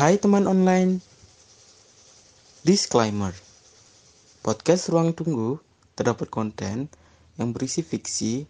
Hai 0.00 0.16
teman 0.16 0.48
online. 0.48 1.04
Disclaimer. 2.64 3.36
Podcast 4.40 4.88
Ruang 4.88 5.12
Tunggu 5.12 5.60
terdapat 5.92 6.24
konten 6.32 6.88
yang 7.36 7.52
berisi 7.52 7.84
fiksi, 7.84 8.48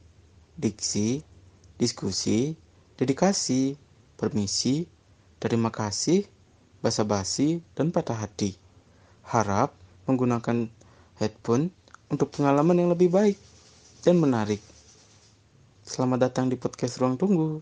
diksi, 0.55 1.27
diskusi, 1.75 2.55
dedikasi, 2.95 3.75
permisi, 4.15 4.87
terima 5.43 5.75
kasih, 5.75 6.23
basa-basi, 6.87 7.67
dan 7.75 7.91
patah 7.91 8.23
hati. 8.23 8.55
Harap 9.27 9.75
menggunakan 10.07 10.71
headphone 11.19 11.75
untuk 12.15 12.31
pengalaman 12.31 12.79
yang 12.79 12.95
lebih 12.95 13.11
baik 13.11 13.35
dan 14.07 14.23
menarik. 14.23 14.63
Selamat 15.83 16.31
datang 16.31 16.47
di 16.47 16.55
podcast 16.55 17.03
Ruang 17.03 17.19
Tunggu. 17.19 17.59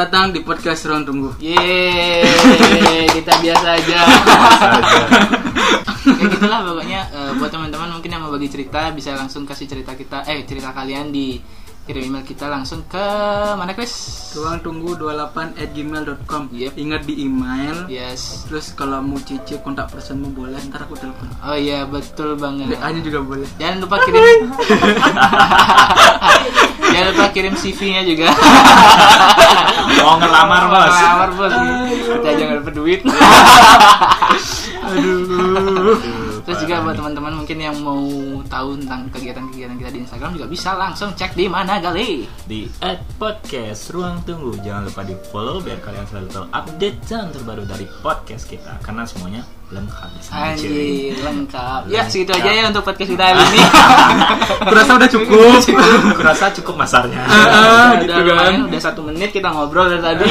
Selamat 0.00 0.16
datang 0.16 0.32
di 0.32 0.40
podcast 0.40 0.80
Ruang 0.88 1.04
Tunggu. 1.04 1.30
Yeay, 1.44 3.04
kita 3.20 3.36
biasa 3.36 3.66
aja. 3.76 4.00
ya 6.08 6.24
gitulah 6.24 6.64
pokoknya 6.64 7.00
eh, 7.12 7.30
buat 7.36 7.52
teman-teman 7.52 8.00
mungkin 8.00 8.08
yang 8.08 8.24
mau 8.24 8.32
bagi 8.32 8.48
cerita 8.48 8.88
bisa 8.96 9.12
langsung 9.12 9.44
kasih 9.44 9.68
cerita 9.68 9.92
kita 9.92 10.24
eh 10.24 10.48
cerita 10.48 10.72
kalian 10.72 11.12
di 11.12 11.36
kirim 11.90 12.06
email 12.06 12.22
kita 12.22 12.46
langsung 12.46 12.86
ke 12.86 13.02
mana 13.58 13.74
Chris? 13.74 13.90
Ruang 14.38 14.62
Tunggu 14.62 14.94
28 14.94 15.58
at 15.58 15.74
gmail.com. 15.74 16.54
Yep. 16.54 16.78
Ingat 16.78 17.02
di 17.02 17.26
email. 17.26 17.90
Yes. 17.90 18.46
Terus 18.46 18.70
kalau 18.78 19.02
mau 19.02 19.18
cicip 19.18 19.66
kontak 19.66 19.90
personmu 19.90 20.30
boleh, 20.30 20.62
ntar 20.70 20.86
aku 20.86 20.94
telepon. 20.94 21.26
Oh 21.42 21.58
iya 21.58 21.82
betul 21.82 22.38
banget. 22.38 22.78
WA-nya 22.78 23.02
juga 23.02 23.26
boleh. 23.26 23.50
Jangan 23.58 23.82
lupa 23.82 23.98
kirim. 24.06 24.38
Jangan 26.94 27.06
lupa 27.10 27.26
kirim 27.34 27.54
CV-nya 27.58 28.06
juga. 28.06 28.30
Mau 29.98 30.14
ngelamar 30.22 30.62
bos. 30.70 30.94
Ngelamar 30.94 31.30
bos. 31.34 31.54
Kita 32.06 32.30
jangan 32.38 32.54
dapat 32.62 32.74
duit. 32.78 33.02
Terus 36.50 36.66
juga 36.66 36.82
buat 36.82 36.98
teman-teman 36.98 37.32
mungkin 37.38 37.58
yang 37.62 37.78
mau 37.78 38.02
tahu 38.50 38.74
tentang 38.82 39.06
kegiatan-kegiatan 39.14 39.78
kita 39.78 39.90
di 39.94 39.98
Instagram 40.02 40.34
juga 40.34 40.46
bisa 40.50 40.74
langsung 40.74 41.14
cek 41.14 41.38
di 41.38 41.46
mana 41.46 41.78
gali. 41.78 42.26
Di 42.42 42.66
at 42.82 42.98
podcast 43.22 43.94
Ruang 43.94 44.18
Tunggu 44.26 44.58
Jangan 44.58 44.90
lupa 44.90 45.06
di 45.06 45.14
follow 45.30 45.62
biar 45.62 45.78
kalian 45.78 46.02
selalu 46.10 46.26
tahu 46.34 46.44
update 46.50 46.98
dan 47.06 47.30
terbaru 47.30 47.62
dari 47.62 47.86
podcast 48.02 48.50
kita 48.50 48.82
Karena 48.82 49.06
semuanya 49.06 49.46
lengkap 49.70 50.10
di 50.10 50.22
sana 50.26 50.50
Anjir, 50.50 51.14
lengkap. 51.22 51.80
Ya, 51.86 52.02
segitu 52.10 52.34
aja 52.34 52.50
ya 52.50 52.66
untuk 52.66 52.82
podcast 52.82 53.14
kita 53.14 53.22
hari 53.30 53.38
ini. 53.54 53.62
Kurasa 54.74 54.90
udah 54.98 55.10
cukup. 55.14 55.62
Kurasa 56.18 56.44
cukup 56.58 56.74
masarnya 56.74 57.22
udah 57.22 58.02
gitu 58.02 58.18
lumayan, 58.26 58.66
kan. 58.66 58.68
udah 58.74 58.80
satu 58.90 59.00
menit 59.06 59.30
kita 59.30 59.46
ngobrol 59.54 59.86
dari 59.86 60.02
tadi. 60.02 60.26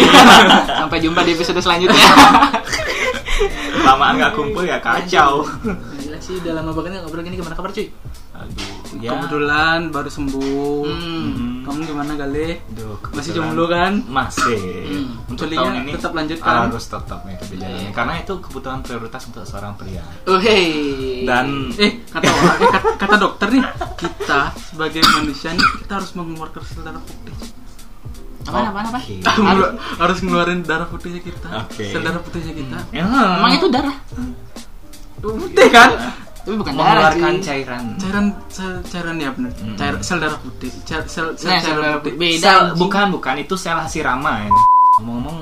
Sampai 0.67 0.99
jumpa 0.99 1.23
di 1.23 1.39
episode 1.39 1.63
selanjutnya. 1.63 2.03
Lamaan 3.87 4.19
gak 4.19 4.35
kumpul 4.35 4.67
ya 4.67 4.83
kacau 4.83 5.47
sih, 6.19 6.35
udah 6.37 6.53
lama 6.55 6.71
banget 6.71 6.89
nggak 6.91 7.03
ngobrol 7.03 7.23
gini 7.23 7.35
gimana 7.35 7.55
kabar 7.55 7.71
cuy? 7.71 7.87
Aduh 8.31 8.71
ya 8.97 9.13
Kebetulan 9.13 9.79
baru 9.89 10.09
sembuh. 10.09 10.81
Hmm. 10.83 11.29
Hmm. 11.29 11.55
Kamu 11.61 11.79
gimana 11.85 12.13
kali? 12.15 12.57
Aduh, 12.73 12.97
Masih 13.13 13.31
jomblo 13.31 13.65
kan? 13.65 14.01
Masih 14.03 14.57
Hmm. 14.89 15.07
Untuk 15.29 15.45
Culinya 15.45 15.61
tahun 15.61 15.73
ini 15.79 15.91
tetap 15.93 16.11
lanjut 16.11 16.39
kan? 16.39 16.55
Harus 16.65 16.85
tetap 16.87 17.19
nih 17.21 17.35
dijalani 17.45 17.79
Iya. 17.79 17.89
Karena 17.93 18.13
itu 18.17 18.33
kebutuhan 18.39 18.79
prioritas 18.81 19.21
untuk 19.27 19.43
seorang 19.43 19.73
pria 19.75 20.01
Oh 20.25 20.41
hey. 20.41 21.23
Dan 21.23 21.69
Eh, 21.75 22.01
kata 22.07 22.25
orang, 22.25 22.57
eh, 22.57 22.69
kata, 22.71 22.89
kata 22.97 23.15
dokter 23.17 23.47
nih, 23.51 23.63
kita 23.95 24.41
sebagai 24.57 25.01
manusia 25.13 25.53
nih 25.53 25.67
kita 25.79 25.93
harus 25.95 26.11
mengeluarkan 26.13 26.61
sel 26.63 26.81
darah 26.81 26.99
putih. 26.99 27.35
apa 28.49 28.65
apa 28.65 28.81
apa? 28.89 28.99
Harus, 29.45 29.67
harus 29.77 30.17
ngeluarin 30.25 30.65
darah 30.65 30.89
putihnya 30.89 31.21
kita. 31.21 31.69
Oke. 31.69 31.85
Sel 31.85 32.01
darah 32.01 32.17
putihnya 32.17 32.49
kita. 32.49 32.77
Emang 32.89 33.53
itu 33.53 33.69
darah? 33.69 33.93
Putih 35.19 35.67
kan? 35.69 35.89
Tapi 36.39 36.55
bukan 36.55 36.73
darah 36.73 37.11
mengeluarkan 37.13 37.33
cairan 37.39 37.83
cairan 37.95 38.25
sel 38.47 38.71
cairan 38.83 39.15
ya 39.15 39.29
benar 39.29 39.51
Hmm. 39.53 39.75
cair 39.75 39.95
sel 39.99 40.17
darah 40.17 40.39
putih 40.39 40.71
Cair- 40.81 41.05
sel 41.05 41.35
sel, 41.35 41.51
Nah, 41.51 41.59
sel 41.59 41.75
darah 41.75 41.99
putih 41.99 42.15
putih. 42.15 42.31
Beda. 42.31 42.41
Sel, 42.41 42.57
anjing. 42.65 42.79
bukan 42.79 43.05
bukan 43.11 43.35
itu 43.37 43.55
sel 43.55 43.77
Hashirama 43.77 44.31
ya. 44.39 44.49
Ngomong-ngomong 44.97 45.37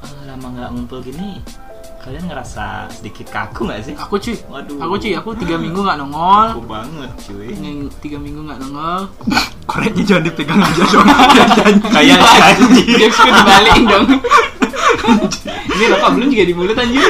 eh, 0.00 0.22
lama 0.26 0.46
nggak 0.50 0.68
ngumpul 0.70 0.98
gini, 1.00 1.40
kalian 1.98 2.24
ngerasa 2.24 2.64
sedikit 2.92 3.26
kaku 3.28 3.66
nggak 3.66 3.80
sih? 3.82 3.94
Aku 3.96 4.14
cuy. 4.16 4.36
Waduh. 4.46 4.78
Aku 4.78 4.94
cuy, 4.96 5.12
aku 5.12 5.30
tiga 5.34 5.56
minggu 5.56 5.80
nggak 5.80 5.98
nongol. 5.98 6.46
Kaku 6.52 6.64
banget 6.66 7.10
cuy. 7.20 7.48
Yang 7.50 7.76
tiga 7.98 8.18
minggu 8.18 8.40
nggak 8.42 8.58
nongol. 8.60 9.00
koreknya 9.70 10.02
jangan 10.04 10.22
dipegang 10.22 10.60
aja 10.60 10.84
dong 10.92 11.08
Kayak 11.88 12.20
janji. 12.20 12.82
Tipsku 12.94 13.26
dibalikin 13.26 13.84
dong. 13.86 14.06
Ini 15.74 15.84
rokok 15.90 16.10
belum 16.14 16.28
juga 16.28 16.44
di 16.44 16.54
mulut 16.54 16.76
anjir. 16.76 17.02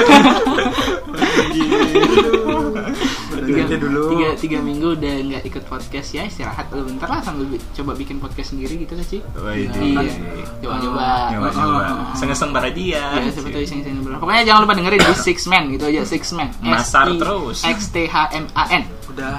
Tiga, 3.45 3.77
dulu 3.77 4.03
tiga, 4.11 4.29
tiga 4.37 4.59
minggu 4.61 4.89
udah 4.95 5.15
nggak 5.25 5.43
ikut 5.45 5.65
podcast 5.65 6.09
ya 6.11 6.23
istirahat 6.25 6.67
dulu 6.69 6.89
bentar 6.89 7.09
lah 7.09 7.21
sambil 7.21 7.47
bi- 7.47 7.63
coba 7.73 7.93
bikin 7.95 8.17
podcast 8.19 8.53
sendiri 8.53 8.75
gitu 8.79 8.95
kan 8.95 9.05
sih 9.05 9.21
Widih. 9.35 9.83
iya 9.95 10.13
coba-coba 10.61 11.07
Nyoba 11.31 11.49
nyoba. 11.51 11.83
Sengeseng 12.15 12.51
bara 12.51 12.71
dia. 12.71 13.03
ya 13.15 13.31
tahu 13.31 13.61
iseng-iseng 13.61 14.01
berapa 14.01 14.19
pokoknya 14.19 14.43
jangan 14.45 14.61
lupa 14.63 14.75
dengerin 14.75 15.01
di 15.01 15.15
Six 15.27 15.39
Man 15.47 15.65
gitu 15.71 15.85
aja 15.87 16.01
Six 16.05 16.23
Man 16.33 16.49
Masar 16.61 17.07
terus. 17.15 17.63
X 17.63 17.79
T 17.91 18.07
H 18.07 18.17
M 18.33 18.45
A 18.53 18.65
N 18.73 18.83
udah 19.11 19.37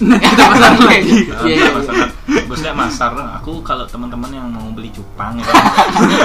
nah 0.00 0.16
kita 0.16 0.44
pasang 0.48 0.80
lagi 0.80 1.12
Iya, 1.28 1.36
iya, 1.44 1.54
iya. 1.60 1.68
Masar. 1.70 1.94
Bosnya 2.48 2.72
masar. 2.72 3.12
Aku 3.36 3.60
kalau 3.60 3.84
teman-teman 3.84 4.32
yang 4.32 4.48
mau 4.48 4.64
beli 4.72 4.88
cupang 4.88 5.36
gitu. 5.36 5.50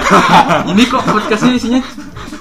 ini 0.71 0.83
kok 0.85 1.03
podcastnya 1.03 1.51
isinya 1.53 1.81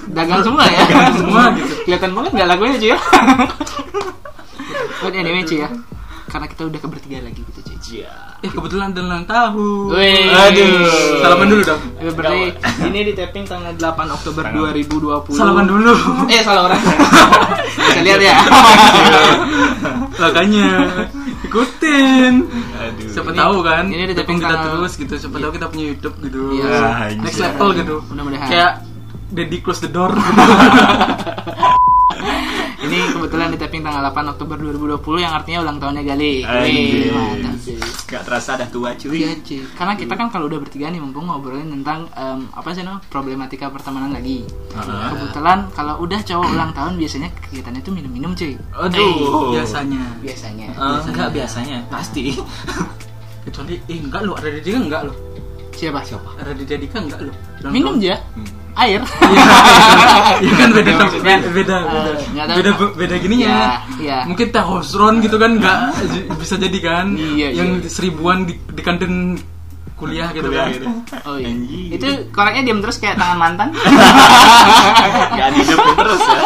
dagang 0.07 0.41
semua 0.41 0.63
ya? 0.63 0.79
Semua 1.13 1.43
gitu. 1.53 1.73
kelihatan 1.83 2.11
banget 2.11 2.31
nggak 2.33 2.47
lagunya 2.47 2.75
cuy 2.75 2.89
ya 2.89 2.97
but 4.97 5.13
anyway 5.13 5.41
cuy 5.41 5.59
ya. 5.59 5.69
Karena 6.25 6.45
kita 6.45 6.61
udah 6.65 6.79
ke 6.79 6.87
bertiga 6.87 7.17
lagi 7.21 7.41
gitu 7.41 7.59
cuy 7.61 7.73
Iya. 7.85 8.09
eh 8.41 8.49
kebetulan 8.49 8.89
ada 8.89 8.97
ulang 8.99 9.23
tahun. 9.23 9.93
Wih. 9.93 10.25
aduh. 10.27 10.89
Salaman 11.21 11.47
dulu 11.47 11.61
dong. 11.63 11.81
Eh, 11.95 12.09
Berarti 12.09 12.41
ini 12.83 12.99
di 13.03 13.13
tapping 13.13 13.45
tanggal 13.45 13.71
8 13.71 14.09
Oktober 14.11 14.41
Tanggal- 14.43 14.73
2020 14.73 15.31
salaman 15.31 15.65
dulu. 15.65 15.93
Eh 16.27 16.41
salah 16.41 16.65
orang. 16.65 16.81
Bisa 17.85 18.01
lihat 18.01 18.19
ya? 18.19 18.35
Makanya 20.17 20.65
ikutin. 21.45 22.33
Aduh. 22.75 23.07
siapa 23.07 23.29
Ini- 23.29 23.37
tahu 23.37 23.55
kan 23.61 23.83
ini 23.85 24.03
di 24.03 24.15
tapping 24.15 24.37
kita 24.39 24.49
tanggal- 24.49 24.65
terus 24.75 24.93
gitu. 24.97 25.13
Siapa 25.15 25.37
tahu 25.37 25.51
kita 25.53 25.65
punya 25.69 25.85
YouTube 25.87 26.15
gitu. 26.19 26.41
Iya. 26.57 26.73
Ah, 26.81 27.07
next 27.13 27.39
level 27.39 27.69
gitu. 27.75 27.95
Mudah-mudahan. 28.03 28.49
kayak 28.49 28.71
Daddy 29.35 29.59
close 29.59 29.81
the 29.81 29.89
door 29.89 30.11
gitu. 30.11 30.41
Ini 32.77 33.01
kebetulan 33.09 33.49
di 33.49 33.57
tapping 33.57 33.81
tanggal 33.81 34.05
8 34.05 34.31
Oktober 34.31 34.61
2020 34.61 35.01
Yang 35.19 35.33
artinya 35.33 35.59
ulang 35.59 35.77
tahunnya 35.77 36.03
Gali. 36.05 36.33
Wih, 36.45 37.09
mantap 37.09 37.57
Gak 38.05 38.21
terasa 38.23 38.51
dah 38.55 38.69
tua 38.69 38.93
cuy. 38.93 39.09
Iya 39.17 39.41
cuy 39.41 39.65
Karena 39.73 39.93
kita 39.95 40.13
kan 40.13 40.29
kalau 40.29 40.45
udah 40.45 40.61
bertiga 40.61 40.87
nih 40.87 41.01
Mumpung 41.01 41.25
ngobrolin 41.25 41.65
tentang 41.71 42.05
em, 42.13 42.45
Apa 42.51 42.71
sih 42.71 42.85
namanya 42.85 43.01
Problematika 43.07 43.67
pertemanan 43.67 44.13
lagi 44.13 44.45
Ah. 44.71 45.09
Kebetulan 45.09 45.65
kalau 45.71 45.97
udah 45.99 46.19
cowok 46.21 46.47
ulang 46.47 46.71
tahun 46.71 46.93
Biasanya 46.95 47.29
kegiatannya 47.41 47.81
tuh 47.81 47.91
minum-minum 47.91 48.31
cuy 48.31 48.53
Aduh. 48.71 49.49
biasanya 49.51 50.01
Biasanya 50.21 50.67
Eh, 50.69 50.99
enggak 51.05 51.29
biasanya, 51.33 51.77
pasti. 51.87 52.37
kecuali 53.45 53.77
eh 53.83 53.97
enggak 53.99 54.21
lo 54.21 54.33
ada 54.33 54.47
di 54.47 54.57
Dika 54.59 54.77
enggak 54.79 55.01
lo 55.03 55.13
Siapa? 55.71 56.01
Siapa? 56.01 56.29
ada 56.37 56.49
di 56.49 56.63
Dika 56.65 56.97
enggak 56.97 57.19
lo 57.19 57.33
Minum 57.67 57.97
tahun. 57.97 58.05
aja 58.05 58.15
Air 58.75 59.01
Iya 60.37 60.53
kan 60.53 60.69
beda 60.71 60.91
Ya, 60.91 60.97
beda 60.99 61.05
beda 61.15 61.31
eh, 61.31 61.39
beda 61.49 61.77
tahu. 61.79 62.55
beda, 62.55 62.71
beda 62.93 63.15
gininya 63.17 63.47
Iya, 63.47 63.69
iya. 63.97 64.17
mungkin 64.23 64.47
teh 64.49 64.59
hosron 64.59 65.19
gitu 65.19 65.35
kan 65.35 65.55
nggak 65.55 65.79
bisa 66.35 66.55
jadi 66.55 66.79
kan 66.79 67.15
Iya, 67.15 67.55
yang 67.55 67.79
iya. 67.79 67.87
seribuan 67.87 68.43
di, 68.43 68.53
di 68.59 68.81
kantin 68.81 69.39
kuliah 69.95 70.27
gitu 70.29 70.43
Kuliah 70.45 70.67
kan 70.67 70.75
gitu. 70.75 70.87
Oh 71.23 71.39
iya. 71.39 71.55
Itu 71.89 72.07
koreknya 72.29 72.63
diam 72.63 72.83
terus 72.83 72.99
kayak 72.99 73.15
tangan 73.15 73.39
mantan. 73.39 73.71
Gak 75.39 75.47
dihidupin 75.55 75.95
terus 75.95 76.19
ya. 76.21 76.41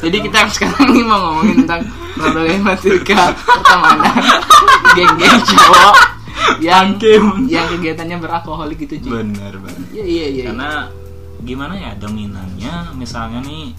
Jadi 0.00 0.16
kita 0.22 0.38
sekarang 0.52 0.84
ini 0.86 1.00
mau 1.00 1.16
ngomongin 1.18 1.64
tentang 1.64 1.80
problematika 2.12 3.32
pertemanan 3.34 4.12
geng-geng 4.92 5.40
cowok 5.46 5.94
yang 6.58 6.98
yang 7.46 7.66
kegiatannya 7.70 8.16
beralkoholik 8.18 8.82
gitu 8.82 9.06
cuy. 9.06 9.22
Bener 9.22 9.54
banget. 9.62 9.86
Iya 9.94 10.04
iya 10.04 10.26
iya. 10.26 10.44
Karena 10.50 10.70
gimana 11.40 11.74
ya 11.78 11.90
dominannya 11.96 12.94
misalnya 12.98 13.40
nih 13.46 13.72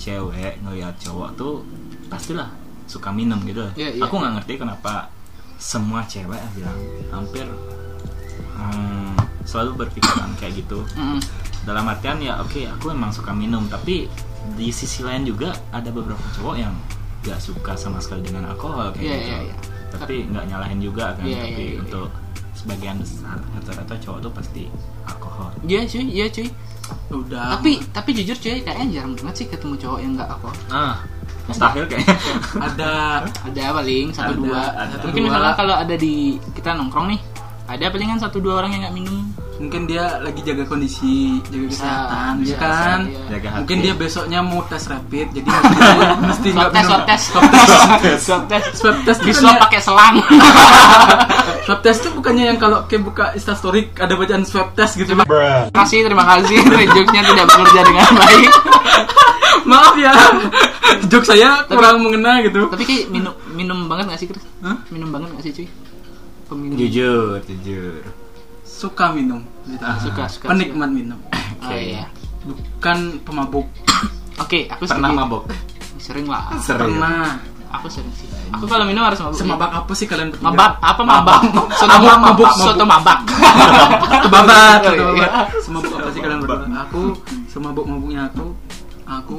cewek 0.00 0.58
ngeliat 0.64 0.98
cowok 0.98 1.30
tuh 1.36 1.62
pastilah 2.08 2.48
suka 2.88 3.12
minum 3.12 3.38
gitu. 3.44 3.64
Iya, 3.76 3.98
iya. 3.98 4.02
Aku 4.04 4.18
nggak 4.18 4.40
ngerti 4.40 4.60
kenapa 4.60 5.08
semua 5.56 6.02
cewek 6.04 6.40
bilang 6.56 6.78
hampir 7.08 7.46
hmm, 8.58 9.14
selalu 9.44 9.86
berpikiran 9.86 10.30
kayak 10.40 10.64
gitu. 10.64 10.82
Mm-mm. 10.96 11.20
dalam 11.64 11.88
artian 11.88 12.20
ya 12.20 12.36
oke 12.44 12.60
aku 12.76 12.92
emang 12.92 13.08
suka 13.08 13.32
minum 13.32 13.64
tapi 13.72 14.04
di 14.52 14.68
sisi 14.68 15.00
lain 15.00 15.24
juga 15.24 15.56
ada 15.72 15.88
beberapa 15.88 16.20
cowok 16.36 16.56
yang 16.60 16.76
gak 17.24 17.40
suka 17.40 17.72
sama 17.72 17.96
sekali 18.04 18.20
dengan 18.20 18.52
alkohol 18.52 18.92
kayak 18.92 19.00
Iya, 19.00 19.16
gitu 19.16 19.24
iya, 19.32 19.38
iya. 19.48 19.54
Tapi 19.96 20.26
nggak 20.26 20.44
nyalahin 20.46 20.78
juga 20.78 21.14
kan 21.14 21.22
Iya, 21.22 21.40
tapi 21.42 21.52
iya, 21.54 21.70
iya, 21.70 21.80
untuk 21.80 22.08
sebagian 22.54 22.96
besar 22.96 23.36
rata-rata 23.50 23.94
cowok 23.98 24.18
tuh 24.20 24.32
pasti 24.32 24.62
alkohol 25.04 25.50
Iya 25.62 25.80
cuy, 25.84 26.04
iya 26.08 26.26
cuy. 26.28 26.48
udah 27.10 27.44
Tapi 27.56 27.72
tapi 27.90 28.10
jujur 28.12 28.36
cuy, 28.36 28.60
kayaknya 28.60 28.86
jarang 28.94 29.12
banget 29.14 29.34
sih 29.34 29.46
ketemu 29.46 29.74
cowok 29.76 29.98
yang 29.98 30.12
nggak 30.14 30.28
alkohol. 30.28 30.56
ah 30.68 30.96
mustahil 31.44 31.84
kayaknya 31.84 32.16
ada 32.56 32.92
Ada 33.46 33.64
paling 33.74 34.06
satu 34.10 34.32
Ada, 34.32 34.38
dua. 34.38 34.62
ada. 34.74 34.94
Mungkin 35.02 35.12
Dua. 35.18 35.28
misalnya 35.28 35.52
kalau 35.54 35.74
ada 35.74 35.94
di 35.94 36.14
kita 36.52 36.70
nongkrong 36.72 37.08
nih, 37.10 37.20
ada 37.66 37.84
palingan 37.86 38.16
satu 38.16 38.38
dua 38.38 38.54
orang 38.58 38.70
yang 38.70 38.82
nggak 38.82 38.96
minum. 38.96 39.24
Mungkin 39.54 39.86
dia 39.86 40.18
lagi 40.18 40.42
jaga 40.42 40.64
kondisi 40.64 41.38
jaga 41.44 41.64
Bisa, 41.64 41.78
kesehatan 41.78 42.32
bisa, 42.36 42.50
ya 42.50 42.56
kan 42.58 42.98
iya. 43.04 43.18
jaga 43.30 43.48
hati 43.48 43.58
mungkin 43.60 43.78
dia 43.80 43.94
besoknya 43.94 44.38
mau 44.40 44.60
tes 44.64 44.84
rapid 44.84 45.26
jadi 45.32 45.48
mesti 46.26 46.48
nggak 46.50 46.70
minum 46.72 46.82
swab 46.84 47.02
test, 47.04 47.24
swab 47.28 47.44
test 47.46 48.20
swab 48.20 48.42
test. 48.44 48.68
swab 48.74 48.96
test 49.00 49.20
Di 49.20 49.30
itu 49.30 49.38
swab 49.38 49.54
bukannya- 49.54 49.62
pakai 49.62 49.80
selang. 49.80 50.14
swab 51.66 51.80
test 51.80 51.98
itu 52.00 52.10
bukannya 52.12 52.44
yang 52.46 52.58
kalau 52.58 52.82
kayak 52.84 53.02
buka 53.02 53.24
instastory 53.32 53.80
ada 53.94 54.12
bacaan 54.12 54.42
swab 54.42 54.74
test 54.74 54.94
gitu 54.94 55.14
Terima 55.14 55.24
kasih, 55.70 55.98
terima 56.02 56.24
kasih. 56.26 56.56
Jokesnya 56.94 57.22
tidak 57.24 57.46
bekerja 57.46 57.80
dengan 57.84 58.08
baik. 58.12 58.50
maaf 59.64 59.94
ya 59.96 60.12
joke 61.04 61.24
saya 61.24 61.64
kurang 61.64 61.96
mengena 61.98 62.42
gitu 62.42 62.68
Tapi 62.68 62.84
kayak 62.84 63.04
minum 63.08 63.32
minum 63.48 63.86
banget 63.86 64.10
gak 64.10 64.20
sih 64.20 64.28
Chris? 64.28 64.44
Hah? 64.60 64.76
Minum 64.90 65.08
banget 65.08 65.32
gak 65.32 65.42
sih 65.42 65.52
cuy? 65.54 65.66
Peminum. 66.44 66.76
jujur 66.76 67.40
jujur 67.40 68.04
suka 68.74 69.06
minum 69.08 69.40
gitu. 69.64 69.78
Ah, 69.80 69.96
suka, 69.96 70.26
suka. 70.26 70.46
penikmat 70.48 70.90
minum 70.90 71.18
Oh, 71.64 71.70
iya. 71.72 72.10
bukan 72.42 73.22
pemabuk 73.22 73.70
Oke, 74.42 74.66
aku 74.66 74.84
pernah 74.84 75.08
setuju. 75.08 75.20
mabok 75.22 75.42
Sering 75.96 76.26
lah. 76.26 76.50
sering 76.58 76.90
pernah 76.92 77.38
Aku 77.72 77.86
sering 77.88 78.10
sih. 78.12 78.30
Aku 78.50 78.66
kalau 78.66 78.84
minum 78.84 79.02
harus 79.02 79.18
mabuk. 79.18 79.34
semabak 79.34 79.70
apa 79.72 79.92
sih 79.92 80.06
kalian 80.06 80.30
bertiga? 80.30 80.46
Mabak 80.46 80.72
apa 80.78 81.02
mabak? 81.02 81.40
Soto 81.72 81.90
Mabuk, 81.90 82.06
mabak, 82.06 82.18
mabuk, 82.20 82.50
soto 82.56 82.84
mabak. 82.84 83.18
Kebabat, 84.24 84.78
Oh, 84.80 84.92
kebabat. 84.92 85.16
iya. 85.16 85.28
Semabuk 85.58 85.92
apa 85.92 86.08
sih 86.08 86.20
kalian 86.20 86.38
berdua? 86.38 86.66
Aku 86.86 87.02
semabuk 87.46 87.82
mabuknya 87.84 88.28
aku, 88.28 88.54
aku 89.04 89.36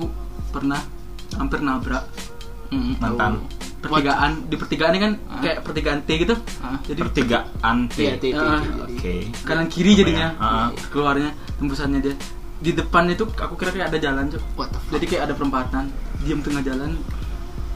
pernah 0.50 0.80
hampir 1.34 1.60
nabrak 1.60 2.04
Mm, 2.66 2.98
mantan 2.98 3.40
pertigaan 3.88 4.32
di 4.44 4.56
pertigaan 4.56 4.92
ini 4.92 5.02
kan 5.02 5.14
Ah. 5.26 5.40
kayak 5.40 5.58
pertigaan 5.62 6.00
T 6.02 6.10
gitu. 6.18 6.36
Ah. 6.60 6.78
Jadi 6.82 7.00
pertigaan 7.00 7.78
T 7.86 7.98
Iya, 7.98 8.14
T, 8.14 8.24
T, 8.24 8.26
T, 8.28 8.38
Ah, 8.38 8.60
T. 8.60 8.68
oke 8.88 9.14
kanan 9.42 9.68
kiri 9.68 9.92
jadinya 9.94 10.28
ah. 10.36 10.68
keluarnya 10.90 11.30
tembusannya 11.56 12.00
dia 12.00 12.16
di 12.56 12.72
depan 12.72 13.06
itu 13.08 13.28
aku 13.28 13.54
kira 13.54 13.70
kayak 13.70 13.88
ada 13.90 14.00
jalan 14.02 14.26
cuk 14.28 14.42
What 14.56 14.70
the 14.70 14.80
fuck? 14.80 14.92
jadi 14.92 15.06
kayak 15.06 15.24
ada 15.24 15.34
perempatan 15.34 15.84
diam 16.20 16.40
tengah 16.40 16.62
jalan 16.62 16.92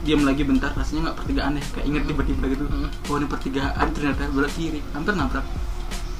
diam 0.00 0.22
lagi 0.22 0.42
bentar 0.42 0.72
rasanya 0.72 1.00
nggak 1.06 1.18
pertigaan 1.18 1.52
deh 1.52 1.64
kayak 1.70 1.86
inget 1.86 2.02
tiba-tiba 2.06 2.44
gitu 2.48 2.64
Hmm. 2.64 2.88
oh 2.88 3.14
ini 3.14 3.26
pertigaan 3.26 3.86
ternyata 3.90 4.24
belok 4.28 4.50
kiri 4.50 4.80
hampir 4.90 5.12
nabrak 5.14 5.44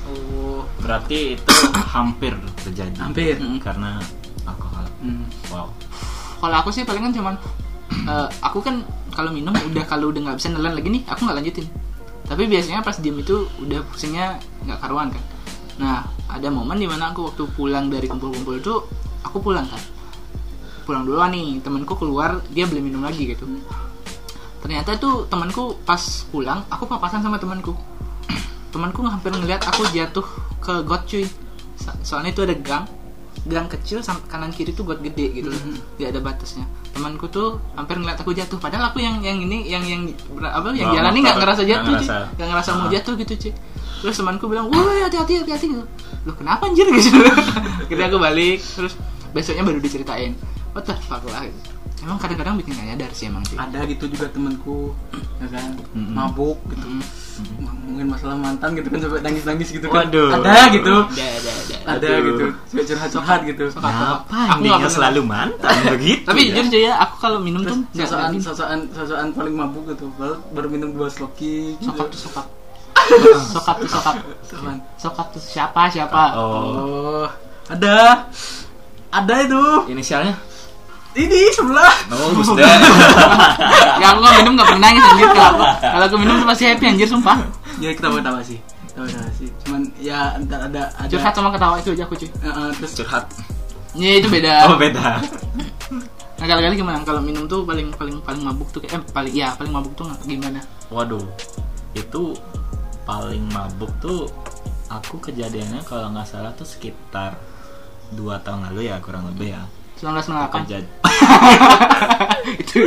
Oh. 0.03 0.67
berarti 0.77 1.35
itu 1.35 1.45
hampir 1.89 2.33
terjadi 2.59 2.93
hampir 2.99 3.37
Mm. 3.37 3.59
karena 3.59 4.03
alkohol 4.43 4.85
Hmm. 4.99 5.25
wow 5.49 5.69
Kalau 6.37 6.57
aku 6.59 6.71
sih 6.71 6.83
palingan 6.83 7.11
cuman 7.11 7.35
eh, 7.91 8.29
aku 8.41 8.59
kan 8.59 8.81
kalau 9.13 9.31
minum 9.35 9.53
udah 9.53 9.85
kalau 9.87 10.11
udah 10.15 10.21
nggak 10.31 10.37
bisa 10.39 10.49
nelen 10.51 10.75
lagi 10.75 10.89
nih, 10.89 11.03
aku 11.07 11.21
nggak 11.27 11.37
lanjutin. 11.43 11.67
Tapi 12.31 12.43
biasanya 12.47 12.81
pas 12.87 12.97
diem 13.03 13.19
itu 13.19 13.47
udah 13.59 13.81
pusingnya 13.91 14.39
nggak 14.65 14.79
karuan 14.79 15.11
kan. 15.11 15.25
Nah, 15.83 16.07
ada 16.31 16.49
momen 16.53 16.79
di 16.79 16.87
mana 16.87 17.11
aku 17.11 17.33
waktu 17.33 17.43
pulang 17.59 17.91
dari 17.91 18.07
kumpul-kumpul 18.07 18.61
itu 18.61 18.75
aku 19.27 19.43
pulang 19.43 19.67
kan. 19.67 19.83
Pulang 20.87 21.03
duluan 21.07 21.35
nih, 21.35 21.59
temanku 21.63 21.99
keluar 21.99 22.39
dia 22.55 22.67
beli 22.71 22.83
minum 22.85 23.03
lagi 23.03 23.27
gitu. 23.27 23.47
Ternyata 24.61 25.01
tuh 25.01 25.27
temanku 25.27 25.81
pas 25.83 26.01
pulang, 26.29 26.63
aku 26.69 26.85
papasan 26.87 27.25
sama 27.25 27.41
temanku. 27.41 27.73
Temanku 28.71 29.03
hampir 29.03 29.35
ngeliat 29.35 29.67
aku 29.67 29.89
jatuh 29.91 30.23
ke 30.63 30.85
got 30.87 31.09
cuy. 31.09 31.27
So- 31.81 31.97
Soalnya 32.05 32.31
itu 32.37 32.45
ada 32.45 32.55
gang, 32.55 32.85
gang 33.41 33.67
kecil 33.67 33.99
kanan 34.27 34.51
kiri 34.51 34.71
tuh 34.71 34.85
got 34.85 35.01
gede 35.01 35.33
gitu 35.33 35.49
loh. 35.49 35.61
Tidak 35.97 36.13
ada 36.13 36.21
batasnya. 36.21 36.65
Temanku 36.93 37.27
tuh 37.27 37.57
hampir 37.73 37.97
ngeliat 37.97 38.19
aku 38.19 38.31
jatuh. 38.31 38.57
Padahal 38.57 38.91
aku 38.91 39.01
yang 39.01 39.19
yang 39.21 39.39
ini 39.39 39.65
yang 39.65 39.81
yang 39.83 40.03
apa 40.43 40.71
yang 40.73 40.93
jalan 40.93 41.11
ini 41.11 41.21
nggak 41.23 41.39
ngerasa 41.39 41.61
nggak 41.61 41.73
jatuh 41.73 41.85
cuy. 41.87 41.95
ngerasa. 41.97 42.17
Nggak 42.37 42.49
ngerasa 42.49 42.71
mau 42.75 42.85
Ah. 42.85 42.93
jatuh 42.93 43.15
gitu 43.17 43.33
cuy. 43.39 43.53
Terus 44.01 44.17
temanku 44.17 44.45
bilang, 44.47 44.67
woi 44.69 45.01
hati-hati 45.01 45.41
hati-hati 45.41 45.67
gitu. 45.71 45.85
Loh 46.25 46.35
kenapa 46.37 46.69
anjir 46.69 46.85
gitu. 46.97 47.17
Akhirnya 47.81 48.07
aku 48.09 48.19
balik 48.19 48.59
terus 48.61 48.93
besoknya 49.33 49.63
baru 49.63 49.79
diceritain. 49.79 50.33
What 50.73 50.85
the 50.85 50.95
fuck 51.01 51.25
lah 51.27 51.45
gitu. 51.45 51.59
Emang 52.01 52.17
kadang-kadang 52.17 52.57
bikin 52.57 52.73
gak 52.73 52.87
nyadar 52.89 53.11
sih 53.11 53.27
emang 53.27 53.45
cuy. 53.45 53.55
ada 53.55 53.79
gitu 53.85 54.05
juga 54.09 54.27
temanku 54.27 54.97
ya 55.37 55.49
kan 55.49 55.71
Mm-mm. 55.93 56.13
mabuk 56.13 56.59
gitu 56.67 56.87
Mm. 57.41 57.65
ngomongin 57.65 58.05
masalah 58.07 58.37
mantan 58.37 58.73
gitu 58.75 58.85
kan 58.87 59.01
sampai 59.01 59.21
nangis 59.23 59.45
nangis 59.45 59.69
gitu 59.71 59.87
kan 59.87 60.05
Waduh. 60.05 60.29
ada 60.35 60.69
gitu 60.69 60.93
Ada 61.09 61.25
ada 61.25 61.51
ada. 61.51 61.77
ada 61.89 62.07
Aduh. 62.11 62.27
gitu 62.27 62.45
sampai 62.67 62.85
curhat 62.85 63.09
curhat 63.11 63.41
gitu. 63.47 63.65
Kenapa 63.71 64.39
Aku 64.51 64.61
nggak 64.63 64.93
selalu 64.93 65.21
mantan 65.23 65.73
begitu 65.97 66.21
Tapi 66.23 66.41
ya? 66.43 66.45
jujur 66.53 66.65
cuy 66.69 66.83
ya, 66.83 66.93
aku 66.99 67.15
kalau 67.19 67.39
minum 67.39 67.61
tuh 67.63 67.81
terus 67.87 67.97
nggak 67.97 68.09
sosokan 68.11 68.33
sosokan 68.39 68.81
sosokan 68.93 69.29
paling 69.33 69.55
mabuk 69.55 69.89
gitu 69.89 70.13
baru, 70.15 70.37
baru 70.51 70.69
minum 70.69 70.89
dua 70.91 71.09
sloki 71.09 71.77
gitu. 71.77 71.89
Sokap 71.89 72.07
tuh 72.09 72.21
sokap. 72.21 72.47
Sokap 73.55 73.77
tuh 73.79 73.89
sokap. 73.89 74.15
Sokap 74.97 75.27
tuh 75.31 75.41
siapa 75.43 75.83
siapa? 75.89 76.23
oh 76.37 76.45
oh 76.45 77.27
ada 77.67 78.29
ada 79.09 79.35
itu 79.41 79.63
inisialnya 79.89 80.37
ini 81.19 81.51
sebelah 81.51 81.95
oh 82.15 82.31
Gusda 82.39 82.63
ya 83.99 84.07
aku 84.15 84.19
nggak 84.23 84.35
minum 84.43 84.53
nggak 84.55 84.69
pernah 84.71 84.83
nangis 84.91 85.03
anjir 85.03 85.29
kalau 85.35 85.51
aku, 85.51 85.63
kalau 85.83 86.05
aku 86.07 86.17
minum 86.23 86.35
tuh 86.39 86.47
pasti 86.47 86.65
happy 86.71 86.85
anjir 86.87 87.09
sumpah. 87.11 87.37
ya 87.83 87.91
kita 87.91 88.07
ketawa 88.15 88.41
sih 88.47 88.59
ketawa 88.91 89.27
sih 89.35 89.49
cuman 89.67 89.83
ya 89.99 90.39
ntar 90.47 90.61
ada 90.71 90.83
ada 90.95 91.11
Curhat 91.11 91.33
sama 91.35 91.51
ketawa 91.51 91.75
itu 91.83 91.91
aja 91.95 92.05
aku 92.07 92.15
cuy. 92.15 92.29
Eh, 92.31 92.47
eh, 92.47 92.69
terus 92.79 92.93
curhat 93.03 93.25
Ya 93.91 94.23
itu 94.23 94.31
beda. 94.31 94.71
oh 94.71 94.79
beda 94.79 95.19
Nah 96.41 96.49
kali-kali 96.49 96.79
gimana? 96.79 97.05
Kalau 97.05 97.21
minum 97.21 97.45
tuh 97.45 97.69
paling 97.69 97.93
paling 97.93 98.17
paling 98.25 98.41
mabuk 98.41 98.73
tuh 98.73 98.81
kayak 98.81 98.97
eh 98.97 99.03
paling 99.13 99.35
ya 99.35 99.53
paling 99.61 99.77
mabuk 99.77 99.93
tuh 99.93 100.09
gimana? 100.25 100.63
waduh 100.89 101.23
itu 101.95 102.35
paling 103.05 103.45
mabuk 103.51 103.91
tuh 104.03 104.27
aku 104.91 105.19
kejadiannya 105.23 105.83
kalau 105.87 106.11
nggak 106.15 106.27
salah 106.27 106.51
tuh 106.55 106.67
sekitar 106.67 107.39
dua 108.15 108.43
tahun 108.43 108.71
lalu 108.71 108.91
ya 108.91 108.99
kurang 108.99 109.31
lebih 109.31 109.55
ya 109.55 109.63
1998 110.01 110.65
kejadian 110.65 110.85
itu. 112.57 112.81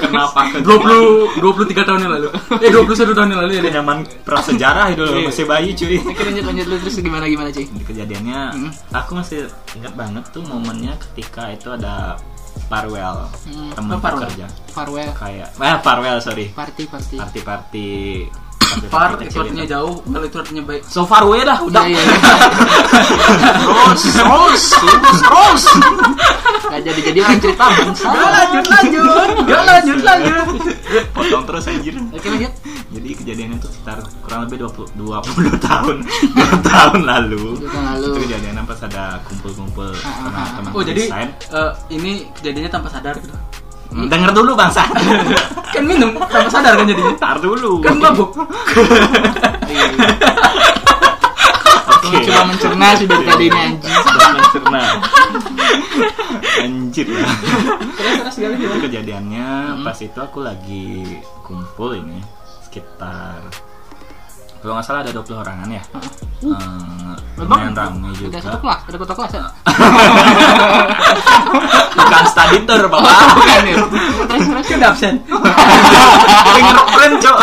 kenapa 0.00 0.40
ke 0.50 0.58
20 0.60 1.36
23 1.36 1.84
tahun 1.84 2.00
yang 2.00 2.12
lalu 2.12 2.28
eh 2.56 2.70
21 2.70 3.12
tahun 3.12 3.28
yang 3.28 3.40
lalu 3.44 3.52
ya 3.52 3.60
deh 3.60 3.74
zaman 3.74 3.96
prasejarah 4.22 4.86
itu 4.90 5.04
Iya. 5.04 5.26
masih 5.26 5.44
bayi 5.44 5.70
cuy 5.72 5.96
Oke 6.00 6.22
lanjut 6.22 6.44
lanjut 6.44 6.66
lu 6.66 6.76
terus 6.78 6.96
gimana 6.98 7.24
gimana 7.26 7.48
cuy? 7.50 7.64
Di 7.66 7.84
kejadiannya 7.84 8.40
Hmm. 8.54 8.70
aku 8.90 9.10
masih 9.14 9.46
ingat 9.74 9.92
banget 9.94 10.24
tuh 10.30 10.42
momennya 10.42 10.94
ketika 11.02 11.50
itu 11.50 11.68
ada 11.70 12.16
farewell 12.64 13.28
Hmm. 13.44 13.70
teman 13.74 13.92
Oh, 13.92 14.00
farewell. 14.00 14.24
kerja 14.26 14.46
Farewell. 14.70 15.12
kayak 15.12 15.48
eh 15.54 15.76
farewell 15.80 16.18
sorry 16.18 16.46
Party 16.50 16.84
party. 16.84 17.16
party 17.16 17.40
party 17.42 17.90
far 18.92 19.10
itu 19.18 19.36
artinya 19.36 19.66
jauh 19.66 19.94
kalau 20.02 20.24
itu 20.24 20.36
artinya 20.36 20.62
baik 20.64 20.82
so 20.84 21.02
far 21.02 21.22
away 21.22 21.42
dah 21.42 21.58
udah 21.60 21.82
Iya, 21.84 21.94
iya, 21.94 22.02
iya. 22.02 23.52
terus 23.60 24.02
terus 24.06 24.62
terus 24.72 25.18
terus. 25.20 25.62
Gak 26.64 26.80
jadi 26.82 27.00
jadi 27.04 27.18
orang 27.20 27.38
cerita 27.38 27.64
bangsa. 27.68 28.06
lanjut 28.10 28.64
lanjut 28.66 29.04
Gak 29.44 29.62
lanjut 29.64 29.98
lanjut 30.00 30.46
potong 31.10 31.44
terus 31.44 31.64
anjir 31.66 31.94
Oke 32.10 32.28
lanjut. 32.28 32.52
jadi 32.90 33.08
kejadiannya 33.14 33.56
itu 33.58 33.68
sekitar 33.68 33.98
kurang 34.22 34.40
lebih 34.46 34.56
20 34.64 34.94
20 34.94 35.58
tahun 35.60 35.96
2 36.62 36.70
tahun 36.70 37.00
lalu 37.04 37.44
Dua 37.58 37.68
tahun 37.68 37.84
lalu. 37.94 38.06
itu 38.06 38.18
kejadiannya 38.24 38.62
pas 38.64 38.80
ada 38.82 39.04
kumpul-kumpul 39.24 39.90
Ah, 39.94 40.08
ah, 40.08 40.22
sama 40.24 40.38
ah. 40.38 40.48
teman 40.56 40.70
oh 40.72 40.82
jadi 40.82 41.02
eh, 41.50 41.70
ini 41.90 42.12
kejadiannya 42.32 42.70
tanpa 42.70 42.88
sadar 42.88 43.14
gitu 43.18 43.34
Hmm, 43.94 44.10
denger 44.10 44.34
dulu 44.34 44.58
bangsa. 44.58 44.82
Kan 45.74 45.86
minum 45.86 46.10
tanpa 46.18 46.50
sadar 46.50 46.74
kan 46.78 46.86
jadinya. 46.86 47.14
Tar 47.18 47.38
dulu. 47.38 47.82
Kan 47.82 47.98
mabuk. 47.98 48.30
Oke. 48.34 48.46
Aku 52.04 52.18
Coba 52.30 52.42
mencerna 52.46 52.94
sudah 52.94 53.18
tadi 53.26 53.44
ini 53.50 53.58
anjing. 53.58 53.90
Sudah 53.90 54.30
mencerna. 54.34 54.82
Anjir. 56.62 57.06
Ya 57.10 57.26
Terus 57.94 58.14
terus 58.22 58.34
gimana 58.38 58.62
itu 58.62 58.78
kejadiannya 58.86 59.48
pas 59.82 59.98
itu 59.98 60.18
aku 60.18 60.38
lagi 60.46 61.18
kumpul 61.42 61.98
ini 61.98 62.22
sekitar 62.66 63.42
kalau 64.64 64.80
nggak 64.80 64.86
salah 64.88 65.04
ada 65.04 65.12
20 65.12 65.44
orangan 65.44 65.68
ya. 65.68 65.82
Uh. 66.40 67.13
Memang 67.34 67.66
lumayan 67.66 67.74
ramai 67.74 68.08
Ada 68.08 68.20
juga 68.20 68.38
satu 68.38 68.58
kelas, 68.62 68.80
ada 68.86 68.96
kota 68.96 69.14
kelas 69.14 69.32
ya? 69.34 69.42
bukan 71.94 72.24
study 72.30 72.58
tour 72.62 72.84
bapak 72.86 73.14
Bukan 73.38 73.62
ya? 73.66 73.76
Terus 74.30 74.42
terus 74.46 74.66
Udah 74.74 74.88
absen. 74.90 75.14
fingerprint 76.54 77.14
cok 77.20 77.38